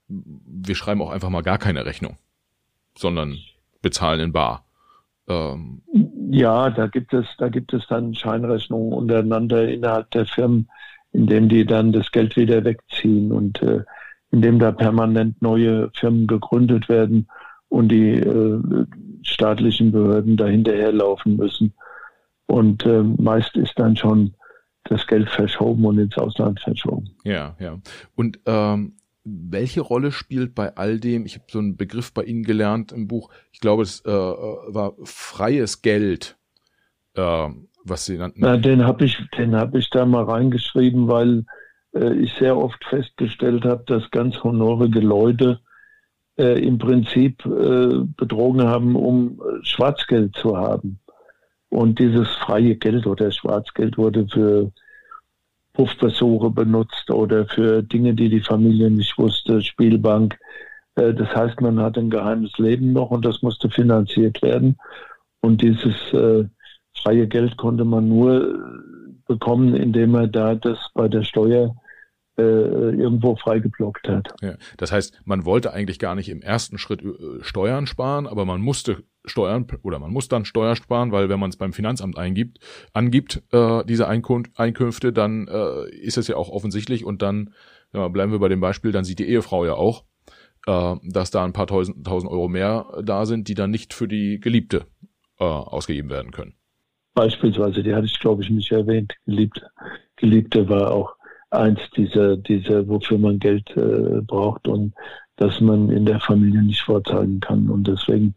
[0.08, 2.18] wir schreiben auch einfach mal gar keine Rechnung,
[2.96, 3.38] sondern
[3.80, 4.64] bezahlen in Bar.
[5.28, 5.82] Ähm.
[6.30, 10.68] Ja, da gibt es, da gibt es dann Scheinrechnungen untereinander innerhalb der Firmen,
[11.12, 13.82] indem die dann das Geld wieder wegziehen und äh,
[14.30, 17.28] indem da permanent neue Firmen gegründet werden
[17.68, 18.86] und die äh,
[19.22, 21.74] staatlichen Behörden dahinterherlaufen müssen.
[22.46, 24.34] Und äh, meist ist dann schon
[24.84, 27.10] das Geld verschoben und ins Ausland verschoben.
[27.24, 27.78] Ja, ja.
[28.14, 28.94] Und ähm,
[29.24, 33.06] welche Rolle spielt bei all dem, ich habe so einen Begriff bei Ihnen gelernt im
[33.06, 36.36] Buch, ich glaube, es äh, war freies Geld,
[37.14, 37.48] äh,
[37.84, 38.40] was Sie nannten.
[38.40, 41.44] Na, den habe ich, hab ich da mal reingeschrieben, weil
[41.94, 45.60] äh, ich sehr oft festgestellt habe, dass ganz honorige Leute
[46.38, 51.00] äh, im Prinzip äh, betrogen haben, um äh, Schwarzgeld zu haben.
[51.68, 54.72] Und dieses freie Geld oder Schwarzgeld wurde für
[55.72, 60.38] Puffbesuche benutzt oder für Dinge, die die Familie nicht wusste, Spielbank.
[60.96, 64.76] Äh, das heißt, man hat ein geheimes Leben noch und das musste finanziert werden.
[65.40, 66.44] Und dieses äh,
[66.94, 68.58] freie Geld konnte man nur
[69.26, 71.74] bekommen, indem man da das bei der Steuer
[72.38, 74.34] äh, irgendwo freigeblockt hat.
[74.40, 78.44] Ja, das heißt, man wollte eigentlich gar nicht im ersten Schritt äh, Steuern sparen, aber
[78.44, 82.18] man musste Steuern oder man muss dann Steuer sparen, weil wenn man es beim Finanzamt
[82.18, 82.58] eingibt,
[82.92, 87.54] angibt äh, diese Einkünfte, dann äh, ist es ja auch offensichtlich und dann
[87.92, 90.04] ja, bleiben wir bei dem Beispiel, dann sieht die Ehefrau ja auch,
[90.66, 94.08] äh, dass da ein paar tausend, tausend Euro mehr da sind, die dann nicht für
[94.08, 94.86] die Geliebte
[95.38, 96.54] äh, ausgegeben werden können.
[97.14, 99.14] Beispielsweise, die hatte ich glaube ich nicht erwähnt.
[99.26, 99.70] Geliebte,
[100.16, 101.14] Geliebte war auch
[101.50, 104.94] eins dieser, dieser, wofür man Geld äh, braucht und
[105.36, 107.68] dass man in der Familie nicht vorzeigen kann.
[107.68, 108.34] Und deswegen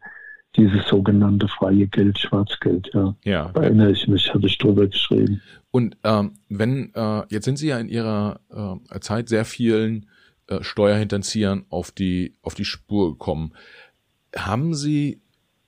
[0.56, 3.16] dieses sogenannte freie Geld, Schwarzgeld, ja.
[3.24, 3.52] Ja.
[3.54, 5.42] Da erinnere ich mich, hatte ich drüber geschrieben.
[5.72, 8.40] Und ähm, wenn, äh, jetzt sind Sie ja in Ihrer
[8.90, 10.08] äh, Zeit sehr vielen
[10.48, 13.54] äh, Steuerhinterziehern auf die, auf die Spur gekommen.
[14.36, 15.22] Haben Sie,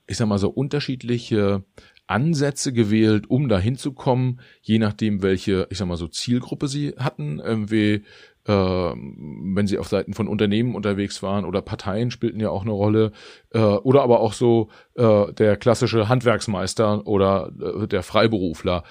[0.08, 1.64] ich sag mal so, unterschiedliche
[2.08, 7.40] Ansätze gewählt, um da hinzukommen, je nachdem, welche, ich sag mal so, Zielgruppe sie hatten,
[7.40, 8.04] irgendwie,
[8.46, 12.72] äh, wenn sie auf Seiten von Unternehmen unterwegs waren oder Parteien spielten ja auch eine
[12.72, 13.12] Rolle,
[13.54, 18.84] äh, oder aber auch so äh, der klassische Handwerksmeister oder äh, der Freiberufler.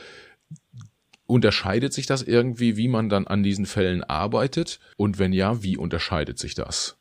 [1.26, 4.78] Unterscheidet sich das irgendwie, wie man dann an diesen Fällen arbeitet?
[4.96, 6.98] Und wenn ja, wie unterscheidet sich das?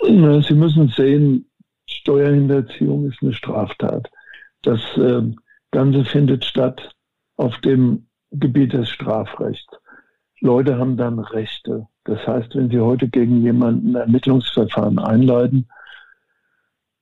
[0.00, 1.46] Sie müssen sehen,
[1.86, 4.10] Steuerhinterziehung ist eine Straftat.
[4.62, 5.22] Das äh,
[5.70, 6.94] Ganze findet statt
[7.36, 9.76] auf dem Gebiet des Strafrechts.
[10.40, 11.86] Leute haben dann Rechte.
[12.04, 15.68] Das heißt, wenn sie heute gegen jemanden Ermittlungsverfahren einleiten,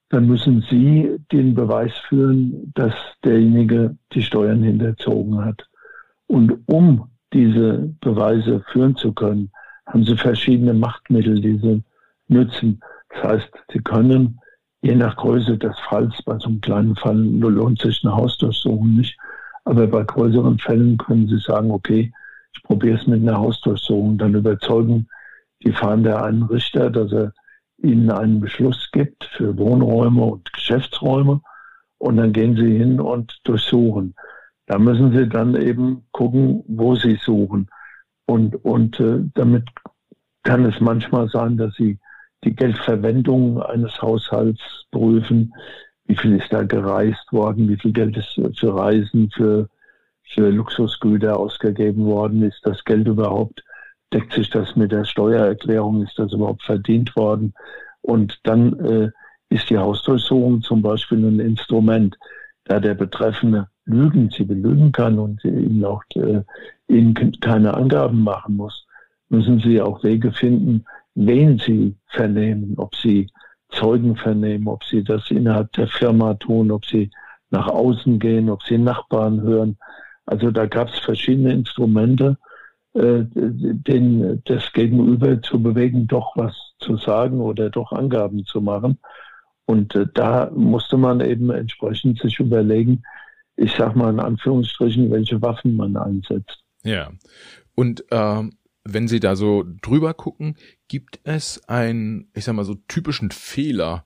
[0.08, 2.94] dann müssen sie den Beweis führen, dass
[3.24, 5.66] derjenige die Steuern hinterzogen hat.
[6.28, 9.50] Und um diese Beweise führen zu können,
[9.86, 11.82] haben sie verschiedene Machtmittel, die sie
[12.28, 12.80] nützen.
[13.10, 14.40] Das heißt, sie können
[14.82, 19.18] je nach Größe des Falls, bei so einem kleinen Fall lohnt sich eine Hausdurchsuchung nicht.
[19.64, 22.12] Aber bei größeren Fällen können Sie sagen, okay,
[22.54, 24.16] ich probiere es mit einer Hausdurchsuchung.
[24.16, 25.08] Dann überzeugen
[25.64, 27.32] die Fahnder einen Richter, dass er
[27.78, 31.40] ihnen einen Beschluss gibt für Wohnräume und Geschäftsräume.
[31.98, 34.14] Und dann gehen sie hin und durchsuchen.
[34.66, 37.68] Da müssen sie dann eben gucken, wo sie suchen.
[38.26, 39.64] Und, und äh, damit
[40.42, 41.98] kann es manchmal sein, dass sie
[42.44, 44.60] die Geldverwendung eines Haushalts
[44.90, 45.54] prüfen.
[46.06, 47.68] Wie viel ist da gereist worden?
[47.68, 49.68] Wie viel Geld ist für Reisen, für,
[50.22, 52.42] für Luxusgüter ausgegeben worden?
[52.42, 53.64] Ist das Geld überhaupt,
[54.12, 56.02] deckt sich das mit der Steuererklärung?
[56.02, 57.54] Ist das überhaupt verdient worden?
[58.02, 59.10] Und dann äh,
[59.48, 62.16] ist die Hausdurchsuchung zum Beispiel ein Instrument,
[62.64, 66.42] da der Betreffende lügen, sie belügen kann und ihnen auch äh,
[66.88, 68.86] ihnen keine Angaben machen muss,
[69.28, 70.84] müssen sie auch Wege finden,
[71.16, 73.28] wen sie vernehmen, ob sie
[73.70, 77.10] Zeugen vernehmen, ob sie das innerhalb der Firma tun, ob sie
[77.50, 79.76] nach außen gehen, ob sie Nachbarn hören.
[80.24, 82.38] Also da gab es verschiedene Instrumente,
[82.94, 88.98] äh, den, das Gegenüber zu bewegen, doch was zu sagen oder doch Angaben zu machen.
[89.64, 93.02] Und äh, da musste man eben entsprechend sich überlegen,
[93.56, 96.62] ich sag mal in Anführungsstrichen, welche Waffen man einsetzt.
[96.84, 97.10] Ja.
[97.74, 98.52] Und ähm,
[98.86, 100.56] wenn Sie da so drüber gucken,
[100.88, 104.04] gibt es einen, ich sag mal so typischen Fehler,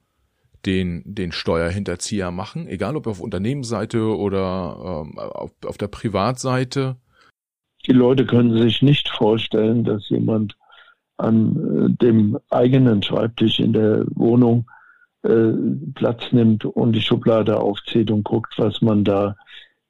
[0.66, 6.96] den, den Steuerhinterzieher machen, egal ob auf Unternehmensseite oder ähm, auf, auf der Privatseite?
[7.86, 10.56] Die Leute können sich nicht vorstellen, dass jemand
[11.16, 14.70] an äh, dem eigenen Schreibtisch in der Wohnung
[15.22, 15.52] äh,
[15.94, 19.36] Platz nimmt und die Schublade aufzieht und guckt, was man da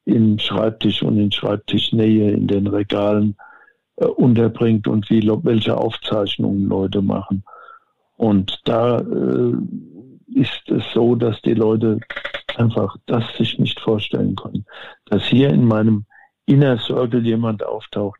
[0.05, 3.35] in Schreibtisch und in Schreibtischnähe in den Regalen
[4.07, 7.43] unterbringt und wie, welche Aufzeichnungen Leute machen.
[8.17, 9.53] Und da äh,
[10.33, 11.99] ist es so, dass die Leute
[12.55, 14.65] einfach das sich nicht vorstellen können.
[15.05, 16.05] Dass hier in meinem
[16.45, 18.19] Inner Circle jemand auftaucht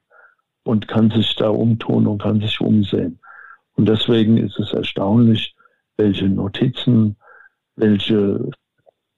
[0.63, 3.19] und kann sich da umtun und kann sich umsehen.
[3.75, 5.55] Und deswegen ist es erstaunlich,
[5.97, 7.17] welche Notizen,
[7.75, 8.49] welche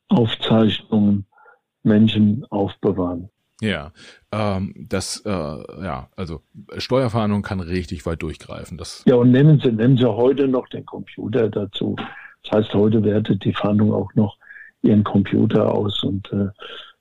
[0.09, 1.26] Aufzeichnungen
[1.84, 3.30] Menschen aufbewahren.
[3.62, 3.91] Ja,
[4.32, 6.41] ähm, das, äh, ja, also
[6.78, 8.78] Steuerfahndung kann richtig weit durchgreifen.
[8.78, 11.95] Das ja, und nehmen Sie, nehmen Sie heute noch den Computer dazu.
[12.43, 14.38] Das heißt, heute wertet die Fahndung auch noch
[14.82, 16.49] Ihren Computer aus und äh,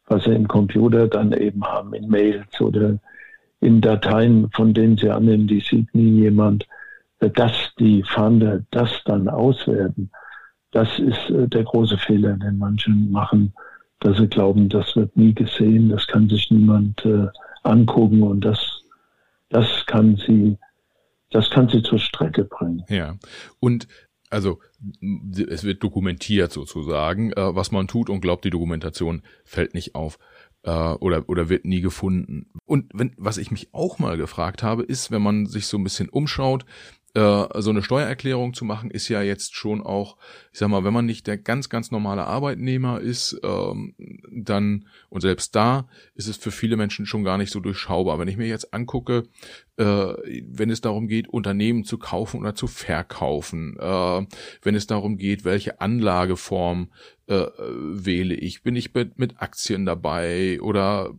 [0.06, 2.98] was Sie im Computer dann eben haben, in Mails oder
[3.60, 6.66] in Dateien, von denen Sie annehmen, die sieht nie jemand,
[7.20, 10.10] äh, dass die Fahnder das dann auswerten.
[10.70, 13.52] Das ist äh, der große Fehler, den manche machen
[14.02, 17.28] dass sie glauben, das wird nie gesehen, das kann sich niemand äh,
[17.62, 18.82] angucken und das,
[19.48, 20.58] das kann sie,
[21.30, 22.82] das kann sie zur Strecke bringen.
[22.88, 23.16] Ja.
[23.60, 23.86] Und
[24.28, 24.58] also
[25.48, 30.18] es wird dokumentiert sozusagen, äh, was man tut und glaubt, die Dokumentation fällt nicht auf
[30.64, 32.50] äh, oder oder wird nie gefunden.
[32.64, 35.84] Und wenn was ich mich auch mal gefragt habe, ist, wenn man sich so ein
[35.84, 36.64] bisschen umschaut,
[37.14, 40.16] so eine Steuererklärung zu machen, ist ja jetzt schon auch,
[40.50, 43.94] ich sag mal, wenn man nicht der ganz, ganz normale Arbeitnehmer ist, ähm,
[44.30, 48.18] dann, und selbst da ist es für viele Menschen schon gar nicht so durchschaubar.
[48.18, 49.24] Wenn ich mir jetzt angucke,
[49.76, 54.26] äh, wenn es darum geht, Unternehmen zu kaufen oder zu verkaufen, äh,
[54.62, 56.92] wenn es darum geht, welche Anlageform
[57.26, 61.14] äh, wähle ich, bin ich mit, Aktien dabei oder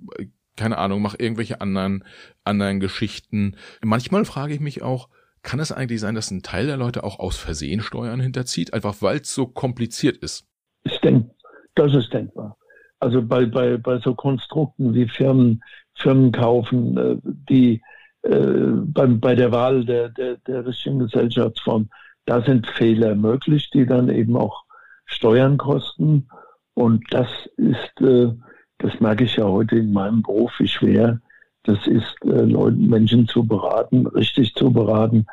[0.56, 2.04] keine Ahnung, mache irgendwelche anderen,
[2.44, 3.58] anderen Geschichten.
[3.82, 5.10] Manchmal frage ich mich auch,
[5.44, 9.02] kann es eigentlich sein, dass ein Teil der Leute auch aus Versehen Steuern hinterzieht, einfach
[9.02, 10.48] weil es so kompliziert ist?
[10.84, 11.30] Ich denke,
[11.76, 12.58] das ist denkbar.
[13.00, 15.62] Also bei, bei, bei so Konstrukten wie Firmen,
[15.96, 17.18] Firmen kaufen, äh,
[17.50, 17.82] die
[18.24, 21.90] äh, bei, bei der Wahl der, der, der richtigen Gesellschaftsform,
[22.26, 24.64] da sind Fehler möglich, die dann eben auch
[25.06, 26.30] Steuern kosten.
[26.74, 27.28] Und das
[27.58, 28.32] ist, äh,
[28.78, 31.20] das merke ich ja heute in meinem Beruf, wie schwer
[31.64, 35.26] das ist, äh, Leuten, Menschen zu beraten, richtig zu beraten.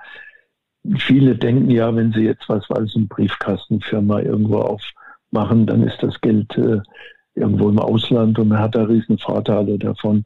[0.97, 6.21] Viele denken ja, wenn sie jetzt was weiß, eine Briefkastenfirma irgendwo aufmachen, dann ist das
[6.21, 6.81] Geld äh,
[7.35, 10.25] irgendwo im Ausland und man hat da riesen Vorteile davon.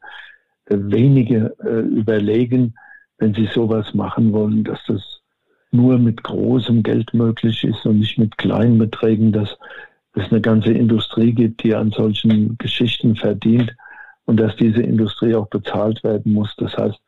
[0.65, 2.75] Äh, wenige äh, überlegen,
[3.17, 5.21] wenn sie sowas machen wollen, dass das
[5.71, 9.57] nur mit großem Geld möglich ist und nicht mit kleinen Beträgen, dass
[10.13, 13.75] es eine ganze Industrie gibt, die an solchen Geschichten verdient
[14.25, 16.53] und dass diese Industrie auch bezahlt werden muss.
[16.57, 16.99] Das heißt,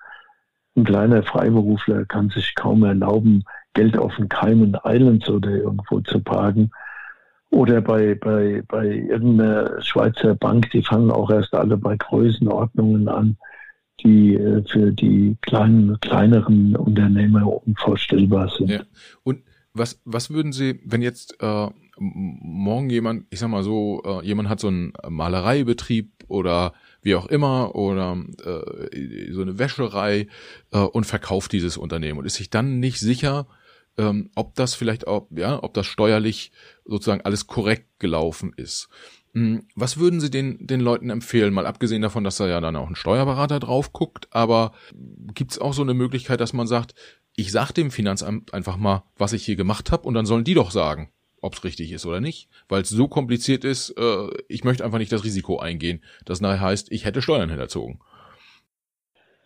[0.75, 3.43] ein kleiner Freiberufler kann sich kaum erlauben,
[3.73, 6.71] Geld auf den Cayman Islands oder irgendwo zu parken.
[7.49, 13.37] Oder bei, bei, bei irgendeiner Schweizer Bank, die fangen auch erst alle bei Größenordnungen an,
[14.01, 18.69] die äh, für die kleinen, kleineren Unternehmer unvorstellbar sind.
[18.69, 18.81] Ja.
[19.23, 19.43] Und
[19.73, 21.67] was, was würden Sie, wenn jetzt äh,
[21.99, 26.73] morgen jemand, ich sag mal so, äh, jemand hat so einen Malereibetrieb oder
[27.07, 30.27] wie auch immer oder äh, so eine Wäscherei
[30.71, 33.47] äh, und verkauft dieses Unternehmen und ist sich dann nicht sicher,
[33.97, 36.51] ähm, ob das vielleicht auch, ja, ob das steuerlich
[36.83, 38.89] sozusagen alles korrekt gelaufen ist.
[39.33, 41.53] Hm, was würden Sie den, den Leuten empfehlen?
[41.53, 44.73] Mal abgesehen davon, dass da ja dann auch ein Steuerberater drauf guckt, aber
[45.33, 46.93] gibt es auch so eine Möglichkeit, dass man sagt,
[47.37, 50.55] ich sag dem Finanzamt einfach mal, was ich hier gemacht habe und dann sollen die
[50.55, 51.09] doch sagen
[51.41, 54.97] ob es richtig ist oder nicht, weil es so kompliziert ist, äh, ich möchte einfach
[54.97, 57.99] nicht das Risiko eingehen, das nachher heißt, ich hätte Steuern hinterzogen.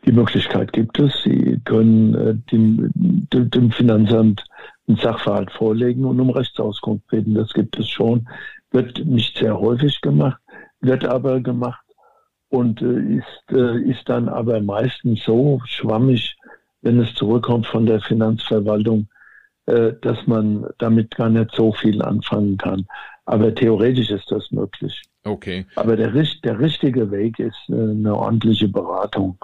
[0.05, 1.13] Die Möglichkeit gibt es.
[1.23, 2.91] Sie können äh, dem,
[3.31, 4.43] dem, Finanzamt
[4.87, 7.35] einen Sachverhalt vorlegen und um Rechtsauskunft bitten.
[7.35, 8.27] Das gibt es schon.
[8.71, 10.41] Wird nicht sehr häufig gemacht,
[10.79, 11.83] wird aber gemacht
[12.49, 16.35] und äh, ist, äh, ist dann aber meistens so schwammig,
[16.81, 19.07] wenn es zurückkommt von der Finanzverwaltung,
[20.01, 22.85] dass man damit gar nicht so viel anfangen kann.
[23.25, 25.01] Aber theoretisch ist das möglich.
[25.23, 25.65] Okay.
[25.75, 29.37] Aber der, der richtige Weg ist äh, eine ordentliche Beratung.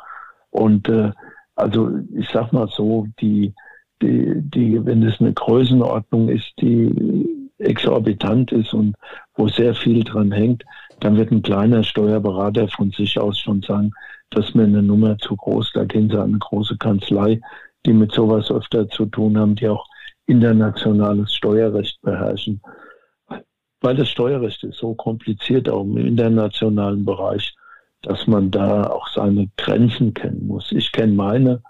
[0.49, 1.11] Und äh,
[1.55, 3.53] also ich sag mal so, die,
[4.01, 8.95] die, die, wenn es eine Größenordnung ist, die exorbitant ist und
[9.35, 10.63] wo sehr viel dran hängt,
[10.99, 13.91] dann wird ein kleiner Steuerberater von sich aus schon sagen,
[14.29, 17.39] das ist mir eine Nummer zu groß, da gehen sie an eine große Kanzlei,
[17.85, 19.85] die mit sowas öfter zu tun haben, die auch
[20.27, 22.61] internationales Steuerrecht beherrschen.
[23.79, 27.55] weil das Steuerrecht ist so kompliziert auch im internationalen Bereich,
[28.01, 30.71] dass man da auch seine Grenzen kennen muss.
[30.71, 31.61] Ich kenne meine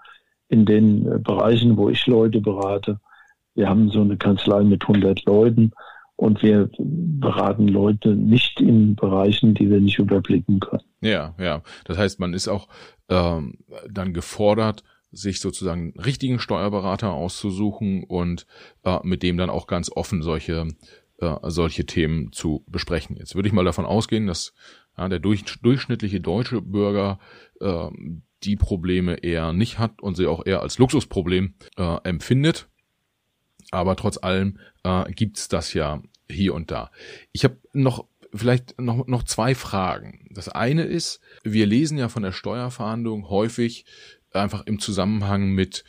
[0.48, 2.98] in den Bereichen, wo ich Leute berate.
[3.54, 5.72] Wir haben so eine Kanzlei mit 100 Leuten
[6.16, 10.84] und wir beraten Leute nicht in Bereichen, die wir nicht überblicken können.
[11.00, 11.62] Ja, ja.
[11.84, 12.68] Das heißt, man ist auch
[13.08, 18.46] ähm, dann gefordert, sich sozusagen einen richtigen Steuerberater auszusuchen und
[18.84, 20.68] äh, mit dem dann auch ganz offen solche
[21.18, 23.16] äh, solche Themen zu besprechen.
[23.16, 24.54] Jetzt würde ich mal davon ausgehen, dass
[24.96, 27.18] ja, der durch, durchschnittliche deutsche Bürger
[27.60, 27.88] äh,
[28.44, 32.68] die Probleme eher nicht hat und sie auch eher als Luxusproblem äh, empfindet.
[33.70, 36.90] Aber trotz allem äh, gibt's das ja hier und da.
[37.32, 40.28] Ich habe noch vielleicht noch, noch zwei Fragen.
[40.30, 43.86] Das eine ist, wir lesen ja von der Steuerverhandlung häufig
[44.38, 45.84] einfach im Zusammenhang mit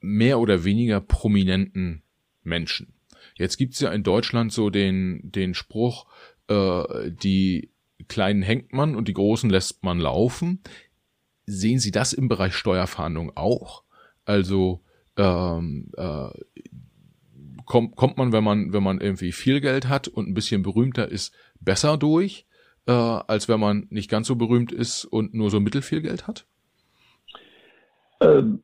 [0.00, 2.02] mehr oder weniger prominenten
[2.42, 2.94] Menschen.
[3.34, 6.06] Jetzt gibt's ja in Deutschland so den, den Spruch,
[6.48, 7.70] äh, die
[8.08, 10.60] kleinen hängt man und die großen lässt man laufen.
[11.46, 13.84] Sehen Sie das im Bereich Steuerfahndung auch?
[14.24, 14.82] Also
[15.16, 16.28] ähm, äh,
[17.64, 21.08] kommt, kommt man, wenn man, wenn man irgendwie viel Geld hat und ein bisschen berühmter
[21.08, 22.46] ist, besser durch,
[22.86, 26.46] äh, als wenn man nicht ganz so berühmt ist und nur so mittelfiel Geld hat?
[28.20, 28.62] Ähm,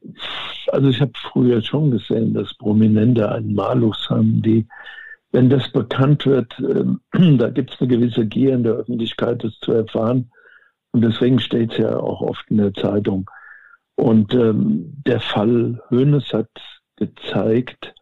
[0.69, 4.67] also ich habe früher schon gesehen, dass Prominente einen Malus haben, die,
[5.33, 6.85] wenn das bekannt wird, äh,
[7.39, 10.31] da gibt es eine gewisse Gier in der Öffentlichkeit, das zu erfahren.
[10.93, 13.29] Und deswegen steht es ja auch oft in der Zeitung.
[13.97, 16.49] Und ähm, der Fall Hönes hat
[16.97, 17.95] gezeigt,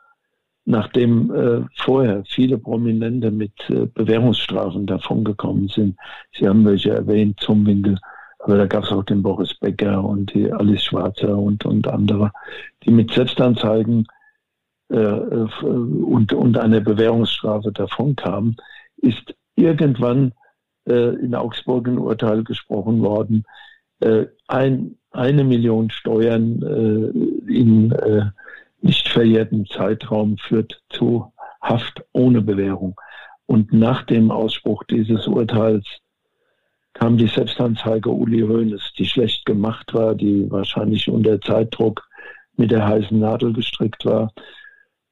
[0.64, 5.96] nachdem äh, vorher viele Prominente mit äh, Bewährungsstrafen davongekommen sind.
[6.34, 7.98] Sie haben welche erwähnt, zum Winkel,
[8.43, 12.32] aber da gab es auch den Boris Becker und die Alice Schwarzer und, und andere,
[12.84, 14.07] die mit Selbstanzeigen
[14.90, 18.57] äh, äh, und, und einer Bewährungsstrafe davonkamen,
[18.97, 20.32] ist irgendwann
[20.88, 23.45] äh, in Augsburg ein Urteil gesprochen worden,
[24.01, 28.24] äh, ein, eine Million Steuern äh, in äh,
[28.80, 33.01] nicht verjährten Zeitraum führt zu Haft ohne Bewährung.
[33.47, 35.86] Und nach dem Ausspruch dieses Urteils
[36.95, 42.09] kam die Selbstanzeige Uli Hoeneß, die schlecht gemacht war, die wahrscheinlich unter Zeitdruck
[42.57, 44.32] mit der heißen Nadel gestrickt war.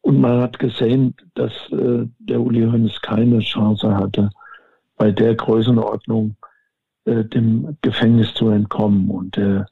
[0.03, 4.31] Und man hat gesehen, dass äh, der Uli Hoeneß keine Chance hatte,
[4.97, 6.37] bei der Größenordnung
[7.05, 9.11] äh, dem Gefängnis zu entkommen.
[9.11, 9.67] Und er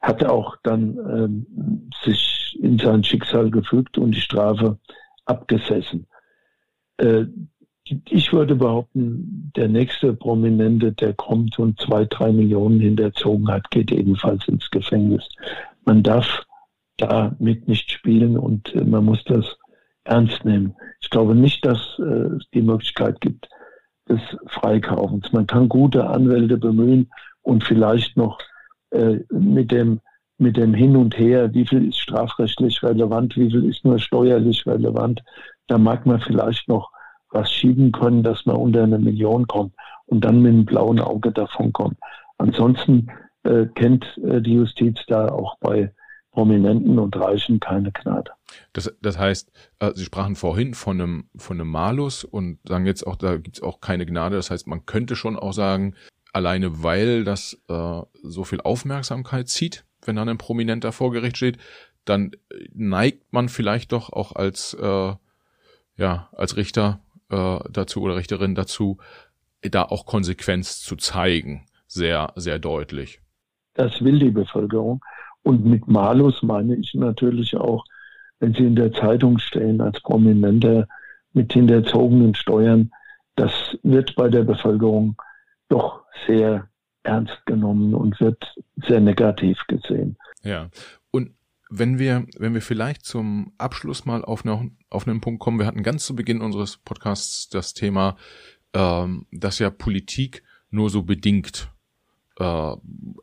[0.00, 4.78] hatte auch dann äh, sich in sein Schicksal gefügt und die Strafe
[5.24, 6.06] abgesessen.
[7.86, 13.92] Ich würde behaupten, der nächste Prominente, der kommt und zwei, drei Millionen hinterzogen hat, geht
[13.92, 15.28] ebenfalls ins Gefängnis.
[15.84, 16.44] Man darf
[16.96, 19.56] damit nicht spielen und äh, man muss das
[20.04, 20.74] ernst nehmen.
[21.00, 23.48] Ich glaube nicht, dass äh, es die Möglichkeit gibt
[24.08, 25.32] des Freikaufens.
[25.32, 27.10] Man kann gute Anwälte bemühen
[27.42, 28.38] und vielleicht noch
[28.90, 30.00] äh, mit dem
[30.36, 34.66] mit dem Hin und Her, wie viel ist strafrechtlich relevant, wie viel ist nur steuerlich
[34.66, 35.22] relevant,
[35.68, 36.90] da mag man vielleicht noch
[37.34, 39.74] was schieben können, dass man unter eine Million kommt
[40.06, 41.98] und dann mit einem blauen Auge davon kommt.
[42.38, 43.08] Ansonsten
[43.42, 45.92] äh, kennt äh, die Justiz da auch bei
[46.30, 48.32] Prominenten und Reichen keine Gnade.
[48.72, 53.06] Das, das heißt, äh, Sie sprachen vorhin von einem, von einem Malus und sagen jetzt
[53.06, 54.36] auch, da gibt's auch keine Gnade.
[54.36, 55.94] Das heißt, man könnte schon auch sagen,
[56.32, 61.58] alleine weil das äh, so viel Aufmerksamkeit zieht, wenn dann ein Prominenter vor Gericht steht,
[62.04, 62.32] dann
[62.72, 65.14] neigt man vielleicht doch auch als äh,
[65.96, 68.98] ja als Richter äh, dazu oder Richterin dazu,
[69.62, 73.20] da auch Konsequenz zu zeigen, sehr, sehr deutlich.
[73.74, 75.04] Das will die Bevölkerung.
[75.42, 77.84] Und mit Malus meine ich natürlich auch,
[78.40, 80.86] wenn Sie in der Zeitung stehen als Prominenter
[81.32, 82.90] mit hinterzogenen Steuern,
[83.36, 83.52] das
[83.82, 85.16] wird bei der Bevölkerung
[85.68, 86.68] doch sehr
[87.02, 90.16] ernst genommen und wird sehr negativ gesehen.
[90.42, 90.68] Ja.
[91.76, 95.66] Wenn wir, wenn wir vielleicht zum Abschluss mal auf, eine, auf einen Punkt kommen, wir
[95.66, 98.16] hatten ganz zu Beginn unseres Podcasts das Thema,
[98.74, 101.72] ähm, dass ja Politik nur so bedingt
[102.38, 102.76] äh,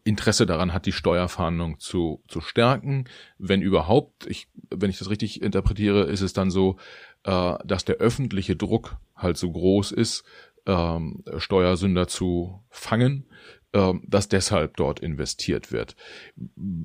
[0.03, 3.05] Interesse daran hat, die Steuerfahndung zu, zu stärken.
[3.37, 6.75] Wenn überhaupt, ich, wenn ich das richtig interpretiere, ist es dann so,
[7.23, 10.25] äh, dass der öffentliche Druck halt so groß ist,
[10.65, 13.29] ähm, Steuersünder zu fangen,
[13.71, 15.95] äh, dass deshalb dort investiert wird.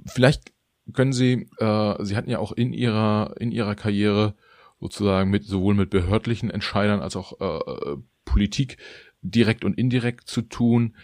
[0.07, 0.53] Vielleicht
[0.93, 4.35] können Sie, äh, Sie hatten ja auch in Ihrer in Ihrer Karriere
[4.81, 8.77] sozusagen mit sowohl mit behördlichen Entscheidern als auch äh, Politik
[9.23, 10.95] direkt und indirekt zu tun.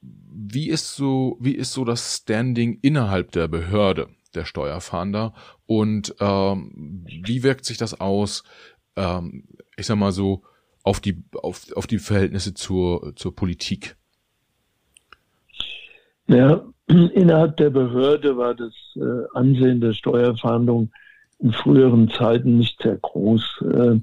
[0.00, 5.34] Wie ist so wie ist so das Standing innerhalb der Behörde der Steuerfahnder
[5.66, 8.44] und ähm, wie wirkt sich das aus?
[8.96, 9.44] Ähm,
[9.76, 10.42] ich sag mal so
[10.86, 13.96] auf die, auf, auf die Verhältnisse zur, zur Politik?
[16.28, 20.90] Ja, innerhalb der Behörde war das äh, Ansehen der Steuerfahndung
[21.38, 23.62] in früheren Zeiten nicht sehr groß.
[23.62, 24.00] Äh,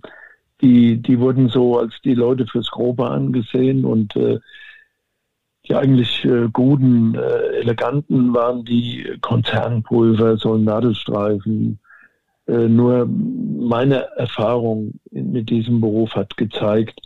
[0.62, 4.40] die, die wurden so als die Leute fürs Grobe angesehen und äh,
[5.68, 11.80] die eigentlich äh, guten, äh, eleganten waren die Konzernpulver, so Nadelstreifen.
[12.48, 17.00] Äh, nur meine Erfahrung mit diesem Beruf hat gezeigt,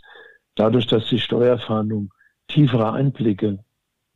[0.56, 2.10] dadurch, dass die Steuerfahndung
[2.48, 3.58] tiefere Einblicke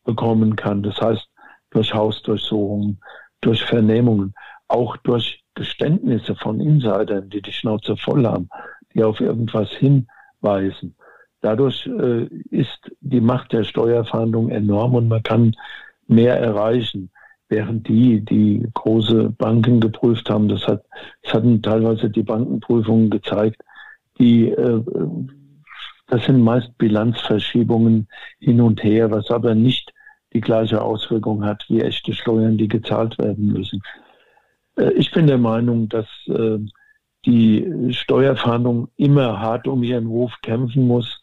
[0.05, 1.29] bekommen kann, das heißt
[1.71, 3.01] durch Hausdurchsuchungen,
[3.41, 4.35] durch Vernehmungen,
[4.69, 8.49] auch durch Geständnisse von Insidern, die die Schnauze voll haben,
[8.95, 10.95] die auf irgendwas hinweisen.
[11.41, 15.57] Dadurch äh, ist die Macht der Steuerfahndung enorm und man kann
[16.07, 17.11] mehr erreichen.
[17.49, 20.85] Während die, die große Banken geprüft haben, das hat,
[21.23, 23.61] das hatten teilweise die Bankenprüfungen gezeigt,
[24.19, 24.83] die, äh,
[26.07, 29.92] das sind meist Bilanzverschiebungen hin und her, was aber nicht
[30.33, 33.83] die gleiche Auswirkung hat wie echte Steuern, die gezahlt werden müssen.
[34.77, 36.59] Äh, ich bin der Meinung, dass äh,
[37.25, 41.21] die Steuerfahndung immer hart um ihren Ruf kämpfen muss,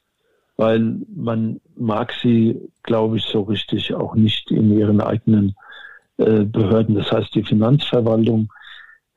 [0.55, 5.55] weil man mag sie, glaube ich, so richtig auch nicht in ihren eigenen
[6.17, 6.95] äh, Behörden.
[6.95, 8.51] Das heißt, die Finanzverwaltung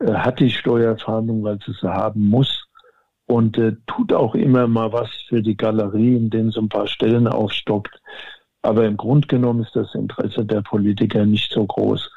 [0.05, 2.65] hat die Steuerfahndung, weil sie sie haben muss
[3.27, 8.03] und tut auch immer mal was für die Galerie, indem sie ein paar Stellen aufstockt.
[8.63, 12.11] Aber im Grunde genommen ist das Interesse der Politiker nicht so groß.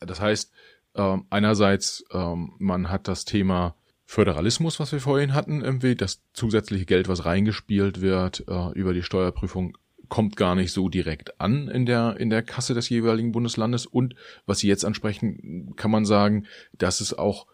[0.00, 0.52] Das heißt,
[0.94, 3.74] äh, einerseits, äh, man hat das Thema
[4.04, 9.02] Föderalismus, was wir vorhin hatten, irgendwie, das zusätzliche Geld, was reingespielt wird äh, über die
[9.02, 9.76] Steuerprüfung,
[10.08, 13.86] kommt gar nicht so direkt an in der, in der Kasse des jeweiligen Bundeslandes.
[13.86, 14.14] Und
[14.44, 17.46] was Sie jetzt ansprechen, kann man sagen, dass es auch,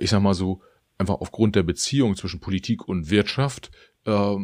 [0.00, 0.62] ich sag mal so,
[0.98, 3.70] einfach aufgrund der Beziehung zwischen Politik und Wirtschaft
[4.04, 4.36] äh,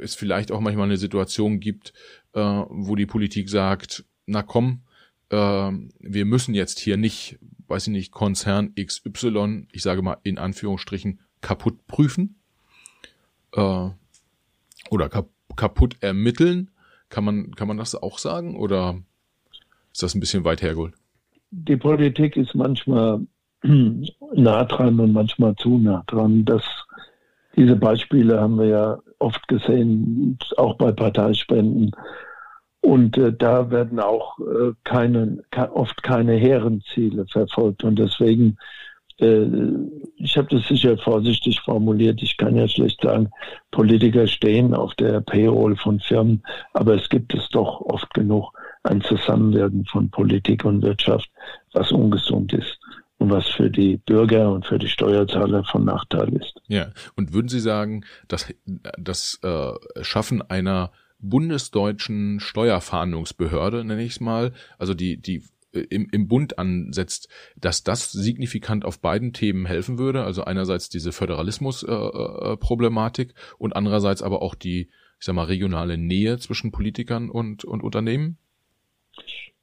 [0.00, 1.92] es vielleicht auch manchmal eine Situation gibt,
[2.34, 4.82] äh, wo die Politik sagt, na komm,
[5.30, 7.38] äh, wir müssen jetzt hier nicht
[7.72, 12.36] weiß ich nicht, Konzern XY, ich sage mal in Anführungsstrichen, kaputt prüfen
[13.54, 13.88] äh,
[14.90, 16.70] oder kap kaputt ermitteln.
[17.08, 19.02] Kann man, kann man das auch sagen oder
[19.92, 20.94] ist das ein bisschen weit hergeholt?
[21.50, 23.26] Die Politik ist manchmal
[23.62, 26.44] nah dran und manchmal zu nah dran.
[26.46, 26.62] Das,
[27.56, 31.92] diese Beispiele haben wir ja oft gesehen, auch bei Parteispenden.
[32.80, 35.42] Und äh, da werden auch äh, keine,
[35.72, 37.84] oft keine hehren Ziele verfolgt.
[37.84, 38.56] Und deswegen,
[39.20, 39.46] äh,
[40.16, 43.30] ich habe das sicher vorsichtig formuliert, ich kann ja schlecht sagen,
[43.70, 46.42] Politiker stehen auf der Payroll von Firmen,
[46.72, 51.30] aber es gibt es doch oft genug ein Zusammenwirken von Politik und Wirtschaft,
[51.72, 52.80] was ungesund ist
[53.22, 56.60] und was für die Bürger und für die Steuerzahler von Nachteil ist.
[56.66, 64.20] Ja, und würden Sie sagen, dass das äh, Schaffen einer bundesdeutschen Steuerfahndungsbehörde, nenne ich es
[64.20, 69.66] mal, also die, die äh, im, im Bund ansetzt, dass das signifikant auf beiden Themen
[69.66, 70.24] helfen würde.
[70.24, 75.96] Also einerseits diese Föderalismus-Problematik äh, äh, und andererseits aber auch die, ich sag mal, regionale
[75.96, 78.38] Nähe zwischen Politikern und, und Unternehmen?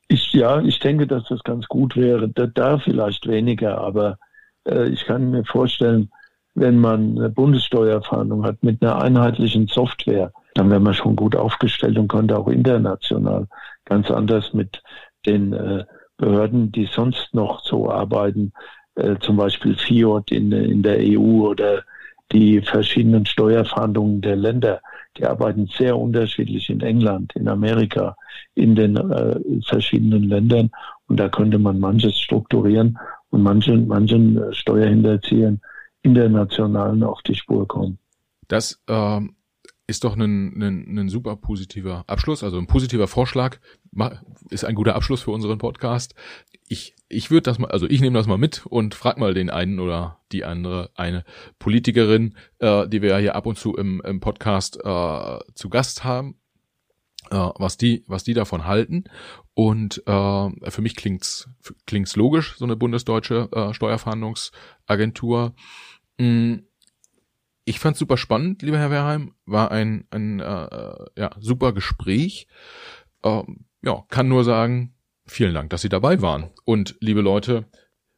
[0.10, 2.28] Ich, ja, ich denke, dass das ganz gut wäre.
[2.30, 4.18] Da, da vielleicht weniger, aber
[4.68, 6.12] äh, ich kann mir vorstellen,
[6.55, 11.97] wenn man eine Bundessteuerfahndung hat mit einer einheitlichen Software, dann wäre man schon gut aufgestellt
[11.99, 13.47] und könnte auch international
[13.86, 14.82] ganz anders mit
[15.28, 15.86] den äh,
[16.18, 18.51] Behörden, die sonst noch so arbeiten,
[18.95, 21.84] äh, zum Beispiel FIOD in, in der EU oder
[22.32, 24.82] die verschiedenen Steuerfahndungen der Länder,
[25.18, 28.16] die arbeiten sehr unterschiedlich in England, in Amerika,
[28.55, 30.72] in den äh, verschiedenen Ländern.
[31.07, 32.97] Und da könnte man manches strukturieren
[33.30, 35.60] und manchen, manchen Steuerhinterziehern
[36.01, 37.97] internationalen auf die Spur kommen.
[38.47, 39.36] Das ähm,
[39.89, 43.57] ist doch ein, ein, ein super positiver Abschluss, also ein positiver Vorschlag,
[44.51, 46.13] ist ein guter Abschluss für unseren Podcast.
[46.67, 49.49] Ich, ich würde das mal, also ich nehme das mal mit und frag mal den
[49.49, 51.25] einen oder die andere, eine
[51.57, 56.03] Politikerin, äh, die wir ja hier ab und zu im, im Podcast äh, zu Gast
[56.03, 56.35] haben,
[57.31, 59.05] äh, was die, was die davon halten.
[59.55, 61.49] Und äh, für mich klingt's,
[61.87, 65.55] klingt's logisch, so eine bundesdeutsche äh, Steuerfahndungsagentur.
[66.19, 66.68] Mm
[67.80, 69.36] ich fand super spannend, lieber Herr Werheim.
[69.45, 72.45] War ein, ein äh, ja, super Gespräch.
[73.23, 74.93] Ähm, ja, kann nur sagen,
[75.25, 76.49] vielen Dank, dass Sie dabei waren.
[76.65, 77.67] Und liebe Leute,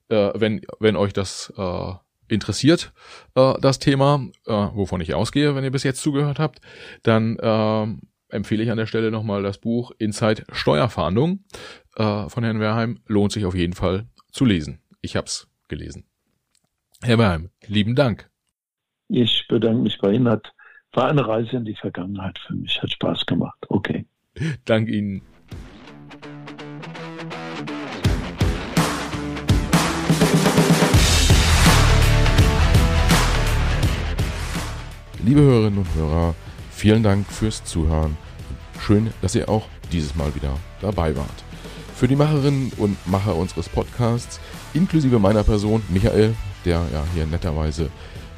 [0.09, 1.93] äh, wenn, wenn euch das äh,
[2.27, 2.91] interessiert,
[3.35, 6.59] äh, das Thema, äh, wovon ich ausgehe, wenn ihr bis jetzt zugehört habt,
[7.03, 11.43] dann äh, empfehle ich an der Stelle nochmal das Buch Inside Steuerfahndung
[11.97, 13.03] äh, von Herrn Werheim.
[13.05, 14.81] Lohnt sich auf jeden Fall zu lesen.
[15.01, 16.07] Ich hab's gelesen.
[17.03, 18.30] Herr Werheim, lieben Dank.
[19.13, 20.29] Ich bedanke mich bei Ihnen.
[20.29, 20.53] Hat
[20.93, 22.81] war eine Reise in die Vergangenheit für mich.
[22.81, 23.57] Hat Spaß gemacht.
[23.67, 24.05] Okay.
[24.63, 25.21] Dank Ihnen.
[35.25, 36.33] Liebe Hörerinnen und Hörer,
[36.71, 38.17] vielen Dank fürs Zuhören.
[38.79, 41.43] Schön, dass ihr auch dieses Mal wieder dabei wart.
[41.95, 44.39] Für die Macherinnen und Macher unseres Podcasts,
[44.73, 46.33] inklusive meiner Person, Michael,
[46.63, 47.91] der ja hier netterweise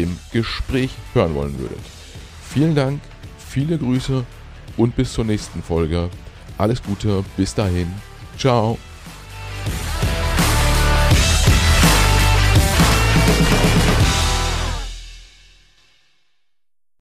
[0.00, 1.78] dem Gespräch hören wollen würdet.
[2.48, 3.00] Vielen Dank,
[3.38, 4.24] viele Grüße
[4.76, 6.08] und bis zur nächsten Folge.
[6.58, 7.92] Alles Gute, bis dahin.
[8.38, 8.78] Ciao.